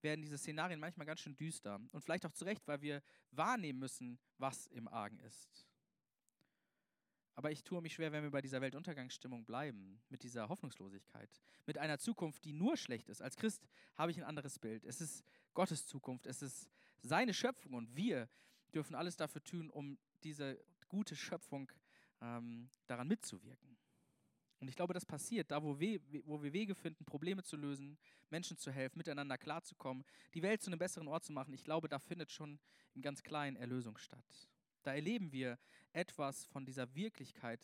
werden 0.00 0.22
diese 0.22 0.38
Szenarien 0.38 0.80
manchmal 0.80 1.06
ganz 1.06 1.20
schön 1.20 1.36
düster. 1.36 1.78
Und 1.92 2.00
vielleicht 2.00 2.24
auch 2.24 2.32
zu 2.32 2.46
Recht, 2.46 2.66
weil 2.66 2.80
wir 2.80 3.02
wahrnehmen 3.30 3.78
müssen, 3.78 4.18
was 4.38 4.68
im 4.68 4.88
Argen 4.88 5.20
ist. 5.20 5.66
Aber 7.36 7.50
ich 7.50 7.64
tue 7.64 7.82
mich 7.82 7.94
schwer, 7.94 8.12
wenn 8.12 8.22
wir 8.22 8.30
bei 8.30 8.40
dieser 8.40 8.60
Weltuntergangsstimmung 8.60 9.44
bleiben, 9.44 10.00
mit 10.08 10.22
dieser 10.22 10.48
Hoffnungslosigkeit, 10.48 11.28
mit 11.66 11.78
einer 11.78 11.98
Zukunft, 11.98 12.44
die 12.44 12.52
nur 12.52 12.76
schlecht 12.76 13.08
ist. 13.08 13.22
Als 13.22 13.36
Christ 13.36 13.66
habe 13.96 14.12
ich 14.12 14.18
ein 14.18 14.24
anderes 14.24 14.58
Bild. 14.58 14.84
Es 14.84 15.00
ist 15.00 15.24
Gottes 15.52 15.86
Zukunft, 15.86 16.26
es 16.26 16.42
ist 16.42 16.68
seine 17.02 17.34
Schöpfung 17.34 17.74
und 17.74 17.96
wir 17.96 18.28
dürfen 18.72 18.94
alles 18.94 19.16
dafür 19.16 19.42
tun, 19.42 19.68
um 19.70 19.98
diese 20.22 20.58
gute 20.88 21.16
Schöpfung 21.16 21.70
ähm, 22.20 22.70
daran 22.86 23.08
mitzuwirken. 23.08 23.76
Und 24.60 24.68
ich 24.68 24.76
glaube, 24.76 24.94
das 24.94 25.04
passiert 25.04 25.50
da, 25.50 25.62
wo 25.62 25.78
wir, 25.78 26.00
wo 26.24 26.42
wir 26.42 26.52
Wege 26.52 26.74
finden, 26.74 27.04
Probleme 27.04 27.42
zu 27.42 27.56
lösen, 27.56 27.98
Menschen 28.30 28.56
zu 28.56 28.70
helfen, 28.70 28.96
miteinander 28.98 29.36
klarzukommen, 29.36 30.04
die 30.32 30.42
Welt 30.42 30.62
zu 30.62 30.70
einem 30.70 30.78
besseren 30.78 31.08
Ort 31.08 31.24
zu 31.24 31.32
machen. 31.32 31.52
Ich 31.52 31.64
glaube, 31.64 31.88
da 31.88 31.98
findet 31.98 32.32
schon 32.32 32.58
im 32.94 33.02
ganz 33.02 33.22
Kleinen 33.22 33.56
Erlösung 33.56 33.98
statt. 33.98 34.48
Da 34.84 34.94
erleben 34.94 35.32
wir 35.32 35.58
etwas 35.92 36.44
von 36.44 36.64
dieser 36.64 36.94
Wirklichkeit 36.94 37.60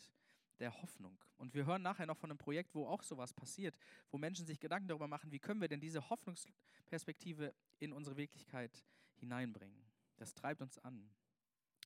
der 0.59 0.83
Hoffnung. 0.83 1.19
Und 1.37 1.55
wir 1.55 1.65
hören 1.65 1.83
nachher 1.83 2.07
noch 2.07 2.19
von 2.19 2.31
einem 2.31 2.39
Projekt, 2.39 2.75
wo 2.75 2.87
auch 2.87 3.03
sowas 3.03 3.33
passiert, 3.33 3.77
wo 4.11 4.19
Menschen 4.19 4.47
sich 4.47 4.61
Gedanken 4.61 4.89
darüber 4.89 5.09
machen, 5.09 5.31
wie 5.31 5.39
können 5.39 5.61
wir 5.61 5.69
denn 5.69 5.81
diese 5.81 6.11
Hoffnungsperspektive 6.11 7.55
in 7.79 7.93
unsere 7.93 8.17
Wirklichkeit 8.17 8.85
hineinbringen. 9.17 9.83
Das 10.17 10.35
treibt 10.35 10.61
uns 10.61 10.79
an. 10.79 11.11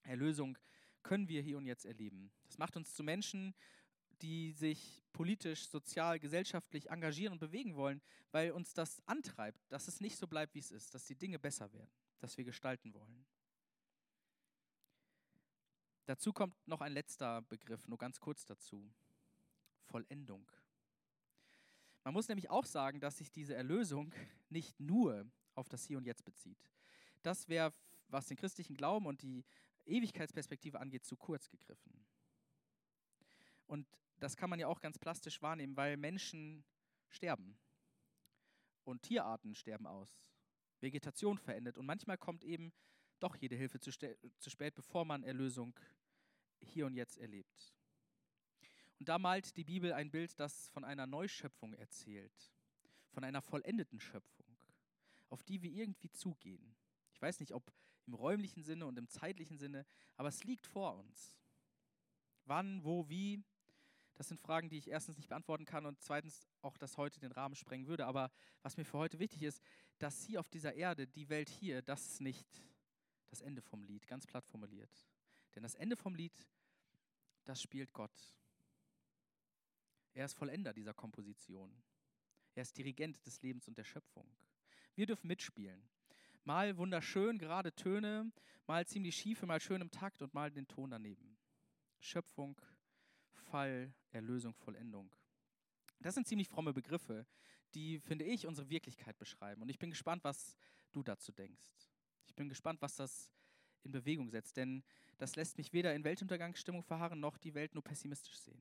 Erlösung 0.03 0.59
können 1.03 1.29
wir 1.29 1.43
hier 1.43 1.59
und 1.59 1.67
jetzt 1.67 1.85
erleben. 1.85 2.33
Das 2.47 2.59
macht 2.59 2.77
uns 2.77 2.95
zu 2.95 3.03
Menschen, 3.03 3.55
die 4.23 4.53
sich 4.53 5.05
politisch, 5.13 5.69
sozial, 5.69 6.19
gesellschaftlich 6.19 6.91
engagieren 6.91 7.33
und 7.33 7.39
bewegen 7.39 7.77
wollen, 7.77 8.01
weil 8.33 8.53
uns 8.53 8.73
das 8.73 9.07
antreibt, 9.07 9.61
dass 9.71 9.89
es 9.89 10.01
nicht 10.01 10.17
so 10.17 10.27
bleibt, 10.27 10.55
wie 10.55 10.61
es 10.61 10.71
ist, 10.71 10.95
dass 10.95 11.05
die 11.05 11.17
Dinge 11.17 11.39
besser 11.39 11.73
werden, 11.73 11.91
dass 12.19 12.37
wir 12.37 12.45
gestalten 12.45 12.95
wollen. 12.95 13.27
Dazu 16.07 16.33
kommt 16.33 16.55
noch 16.69 16.81
ein 16.81 16.93
letzter 16.93 17.43
Begriff, 17.43 17.89
nur 17.89 17.99
ganz 17.99 18.21
kurz 18.21 18.45
dazu. 18.45 18.93
Vollendung. 19.87 20.51
Man 22.03 22.13
muss 22.13 22.29
nämlich 22.29 22.51
auch 22.51 22.67
sagen, 22.67 23.01
dass 23.01 23.19
sich 23.19 23.31
diese 23.31 23.55
Erlösung 23.55 24.13
nicht 24.51 24.79
nur 24.79 25.27
auf 25.55 25.69
das 25.69 25.85
Hier 25.85 25.97
und 25.97 26.07
Jetzt 26.07 26.25
bezieht. 26.25 26.59
Das 27.23 27.49
wäre, 27.49 27.73
was 28.09 28.27
den 28.27 28.37
christlichen 28.37 28.77
Glauben 28.77 29.07
und 29.07 29.23
die 29.23 29.45
Ewigkeitsperspektive 29.87 30.79
angeht, 30.79 31.05
zu 31.05 31.17
kurz 31.17 31.49
gegriffen. 31.49 32.05
Und 33.67 33.87
das 34.21 34.37
kann 34.37 34.51
man 34.51 34.59
ja 34.59 34.67
auch 34.69 34.81
ganz 34.81 34.99
plastisch 34.99 35.41
wahrnehmen, 35.41 35.77
weil 35.77 35.97
Menschen 35.97 36.65
sterben 37.09 37.59
und 38.85 39.03
Tierarten 39.03 39.55
sterben 39.55 39.87
aus. 39.87 40.15
Vegetation 40.81 41.39
verendet 41.39 41.79
und 41.79 41.87
manchmal 41.87 42.19
kommt 42.19 42.45
eben 42.45 42.73
doch 43.25 43.37
jede 43.37 43.57
Hilfe 43.57 43.81
zu, 43.81 43.91
zu 43.91 44.51
spät, 44.51 44.75
bevor 44.75 45.07
man 45.07 45.23
Erlösung 45.23 45.75
hier 46.61 46.85
und 46.85 46.95
jetzt 46.95 47.17
erlebt. 47.17 47.75
Und 48.99 49.09
da 49.09 49.19
malt 49.19 49.57
die 49.57 49.65
Bibel 49.65 49.95
ein 49.95 50.11
Bild, 50.11 50.39
das 50.39 50.69
von 50.69 50.85
einer 50.85 51.07
Neuschöpfung 51.07 51.73
erzählt, 51.73 52.53
von 53.13 53.25
einer 53.25 53.41
vollendeten 53.41 53.99
Schöpfung, 53.99 54.57
auf 55.31 55.43
die 55.43 55.63
wir 55.63 55.71
irgendwie 55.71 56.11
zugehen. 56.11 56.77
Ich 57.15 57.23
weiß 57.23 57.41
nicht, 57.41 57.55
ob 57.55 57.73
im 58.07 58.13
räumlichen 58.13 58.63
Sinne 58.63 58.85
und 58.85 58.99
im 58.99 59.09
zeitlichen 59.09 59.57
Sinne, 59.57 59.87
aber 60.17 60.29
es 60.29 60.45
liegt 60.45 60.67
vor 60.67 60.95
uns. 60.97 61.39
Wann, 62.45 62.85
wo, 62.85 63.09
wie, 63.09 63.43
das 64.17 64.29
sind 64.29 64.39
Fragen, 64.39 64.69
die 64.69 64.77
ich 64.77 64.89
erstens 64.89 65.17
nicht 65.17 65.31
beantworten 65.31 65.65
kann 65.65 65.87
und 65.87 65.99
zweitens 66.03 66.47
auch 66.61 66.77
das 66.77 66.99
heute 66.99 67.21
den 67.21 67.33
Rahmen 67.33 67.55
sprengen 67.55 67.87
würde. 67.87 68.05
Aber 68.05 68.31
was 68.63 68.77
mir 68.77 68.85
für 68.85 68.99
heute 68.99 69.19
wichtig 69.19 69.43
ist, 69.43 69.63
dass 69.99 70.25
hier 70.25 70.41
auf 70.41 70.51
dieser 70.51 70.75
Erde, 70.75 71.07
die 71.07 71.31
Welt 71.31 71.49
hier, 71.49 71.81
das 71.81 72.21
nicht 72.21 72.47
das 73.35 73.41
Ende 73.41 73.63
vom 73.63 73.83
Lied, 73.83 74.07
ganz 74.07 74.29
platt 74.29 74.47
formuliert. 74.47 75.09
Denn 75.57 75.65
das 75.65 75.75
Ende 75.75 75.97
vom 75.97 76.15
Lied, 76.15 76.47
das 77.45 77.61
spielt 77.61 77.93
Gott. 77.93 78.17
Er 80.13 80.25
ist 80.27 80.35
Vollender 80.35 80.73
dieser 80.73 80.95
Komposition. 80.95 81.75
Er 82.55 82.63
ist 82.63 82.79
Dirigent 82.79 83.27
des 83.27 83.43
Lebens 83.43 83.67
und 83.67 83.77
der 83.77 83.83
Schöpfung. 83.83 84.29
Wir 84.95 85.07
dürfen 85.07 85.27
mitspielen. 85.27 85.83
Mal 86.45 86.77
wunderschön, 86.77 87.39
gerade 87.39 87.75
Töne, 87.75 88.31
mal 88.69 88.87
ziemlich 88.87 89.17
schiefe, 89.17 89.47
mal 89.47 89.61
schön 89.61 89.81
im 89.81 89.91
Takt 89.91 90.23
und 90.23 90.33
mal 90.33 90.53
den 90.53 90.69
Ton 90.69 90.91
daneben. 90.91 91.37
Schöpfung, 91.99 92.61
Fall, 93.33 93.93
Erlösung, 94.13 94.55
Vollendung. 94.55 95.13
Das 95.99 96.15
sind 96.15 96.29
ziemlich 96.29 96.49
fromme 96.49 96.73
Begriffe, 96.73 97.27
die, 97.75 97.99
finde 97.99 98.27
ich, 98.27 98.47
unsere 98.47 98.71
Wirklichkeit 98.71 99.19
beschreiben. 99.19 99.61
Und 99.61 99.71
ich 99.71 99.81
bin 99.81 99.91
gespannt, 99.91 100.23
was 100.23 100.57
du 100.93 101.03
dazu 101.03 101.33
denkst. 101.33 101.94
Ich 102.35 102.37
bin 102.37 102.49
gespannt, 102.49 102.83
was 102.83 102.97
das 102.97 103.31
in 103.85 103.93
Bewegung 103.93 104.29
setzt, 104.29 104.57
denn 104.57 104.83
das 105.19 105.37
lässt 105.37 105.57
mich 105.57 105.73
weder 105.73 105.95
in 105.95 106.03
Weltuntergangsstimmung 106.03 106.83
verharren, 106.83 107.21
noch 107.21 107.39
die 107.39 107.55
Welt 107.55 107.75
nur 107.75 107.85
pessimistisch 107.85 108.41
sehen. 108.41 108.61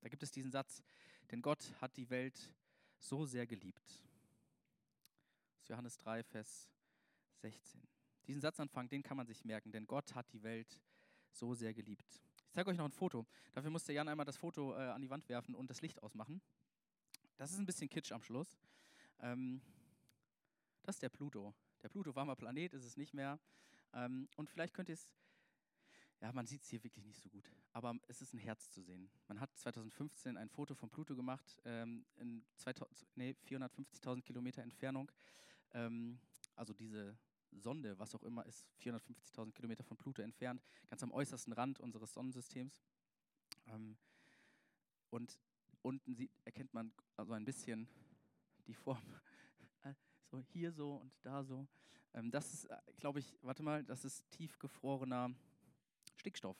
Da 0.00 0.08
gibt 0.08 0.24
es 0.24 0.32
diesen 0.32 0.50
Satz, 0.50 0.82
denn 1.30 1.40
Gott 1.40 1.72
hat 1.80 1.96
die 1.96 2.10
Welt 2.10 2.52
so 2.98 3.26
sehr 3.26 3.46
geliebt. 3.46 3.86
Das 5.52 5.60
ist 5.60 5.68
Johannes 5.68 5.96
3, 5.98 6.24
Vers 6.24 6.68
16. 7.42 7.80
Diesen 8.26 8.40
Satzanfang, 8.40 8.88
den 8.88 9.04
kann 9.04 9.16
man 9.16 9.28
sich 9.28 9.44
merken, 9.44 9.70
denn 9.70 9.86
Gott 9.86 10.16
hat 10.16 10.32
die 10.32 10.42
Welt 10.42 10.82
so 11.30 11.54
sehr 11.54 11.74
geliebt. 11.74 12.20
Ich 12.48 12.50
zeige 12.50 12.70
euch 12.70 12.76
noch 12.76 12.86
ein 12.86 12.90
Foto. 12.90 13.24
Dafür 13.52 13.70
musste 13.70 13.92
Jan 13.92 14.08
einmal 14.08 14.26
das 14.26 14.36
Foto 14.36 14.74
äh, 14.74 14.88
an 14.88 15.00
die 15.00 15.10
Wand 15.10 15.28
werfen 15.28 15.54
und 15.54 15.70
das 15.70 15.80
Licht 15.80 16.02
ausmachen. 16.02 16.42
Das 17.36 17.52
ist 17.52 17.58
ein 17.58 17.66
bisschen 17.66 17.88
kitsch 17.88 18.10
am 18.10 18.24
Schluss. 18.24 18.58
Ähm, 19.20 19.62
das 20.82 20.96
ist 20.96 21.02
der 21.04 21.10
Pluto. 21.10 21.54
Der 21.86 21.90
Pluto 21.90 22.16
war 22.16 22.24
mal 22.24 22.34
Planet, 22.34 22.74
ist 22.74 22.82
es 22.82 22.96
nicht 22.96 23.14
mehr. 23.14 23.38
Ähm, 23.92 24.28
und 24.34 24.50
vielleicht 24.50 24.74
könnt 24.74 24.88
ihr 24.88 24.94
es, 24.94 25.08
ja, 26.20 26.32
man 26.32 26.44
sieht 26.44 26.62
es 26.62 26.68
hier 26.68 26.82
wirklich 26.82 27.04
nicht 27.04 27.22
so 27.22 27.28
gut, 27.28 27.48
aber 27.70 27.94
es 28.08 28.20
ist 28.20 28.34
ein 28.34 28.40
Herz 28.40 28.72
zu 28.72 28.82
sehen. 28.82 29.08
Man 29.28 29.38
hat 29.38 29.56
2015 29.56 30.36
ein 30.36 30.48
Foto 30.48 30.74
von 30.74 30.90
Pluto 30.90 31.14
gemacht, 31.14 31.60
ähm, 31.64 32.04
in 32.16 32.44
nee, 33.14 33.36
450.000 33.46 34.22
Kilometer 34.22 34.62
Entfernung. 34.62 35.12
Ähm, 35.74 36.18
also 36.56 36.74
diese 36.74 37.16
Sonde, 37.52 37.96
was 38.00 38.16
auch 38.16 38.24
immer, 38.24 38.44
ist 38.46 38.66
450.000 38.82 39.52
Kilometer 39.52 39.84
von 39.84 39.96
Pluto 39.96 40.22
entfernt, 40.22 40.64
ganz 40.88 41.04
am 41.04 41.12
äußersten 41.12 41.52
Rand 41.52 41.78
unseres 41.78 42.12
Sonnensystems. 42.12 42.82
Ähm, 43.68 43.96
und 45.10 45.38
unten 45.82 46.16
sieht, 46.16 46.32
erkennt 46.44 46.74
man 46.74 46.92
also 47.14 47.32
ein 47.34 47.44
bisschen 47.44 47.86
die 48.66 48.74
Form. 48.74 49.04
So 50.30 50.40
hier 50.40 50.72
so 50.72 50.96
und 50.96 51.12
da 51.22 51.44
so. 51.44 51.66
Ähm, 52.14 52.30
das 52.30 52.52
ist, 52.52 52.64
äh, 52.64 52.76
glaube 52.98 53.20
ich, 53.20 53.36
warte 53.42 53.62
mal, 53.62 53.84
das 53.84 54.04
ist 54.04 54.28
tiefgefrorener 54.30 55.30
Stickstoff. 56.16 56.56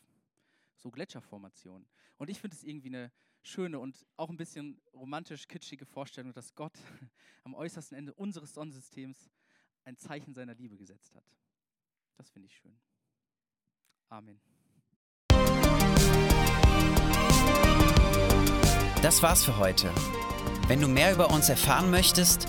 So 0.77 0.91
Gletscherformation. 0.91 1.87
Und 2.19 2.31
ich 2.31 2.41
finde 2.41 2.57
es 2.57 2.63
irgendwie 2.63 2.89
eine 2.89 3.13
schöne 3.43 3.79
und 3.79 4.07
auch 4.17 4.31
ein 4.31 4.37
bisschen 4.37 4.81
romantisch 4.93 5.49
kitschige 5.49 5.87
Vorstellung, 5.87 6.33
dass 6.33 6.55
Gott 6.55 6.73
am 7.45 7.55
äußersten 7.55 7.97
Ende 7.97 8.15
unseres 8.15 8.55
Sonnensystems 8.55 9.31
ein 9.85 9.97
Zeichen 9.97 10.35
seiner 10.35 10.55
Liebe 10.55 10.77
gesetzt 10.77 11.15
hat. 11.15 11.25
Das 12.17 12.31
finde 12.31 12.47
ich 12.47 12.57
schön. 12.57 12.77
Amen. 14.09 14.41
Das 19.03 19.23
war's 19.23 19.45
für 19.45 19.57
heute. 19.59 19.93
Wenn 20.67 20.81
du 20.81 20.89
mehr 20.89 21.13
über 21.13 21.31
uns 21.31 21.49
erfahren 21.49 21.91
möchtest, 21.91 22.49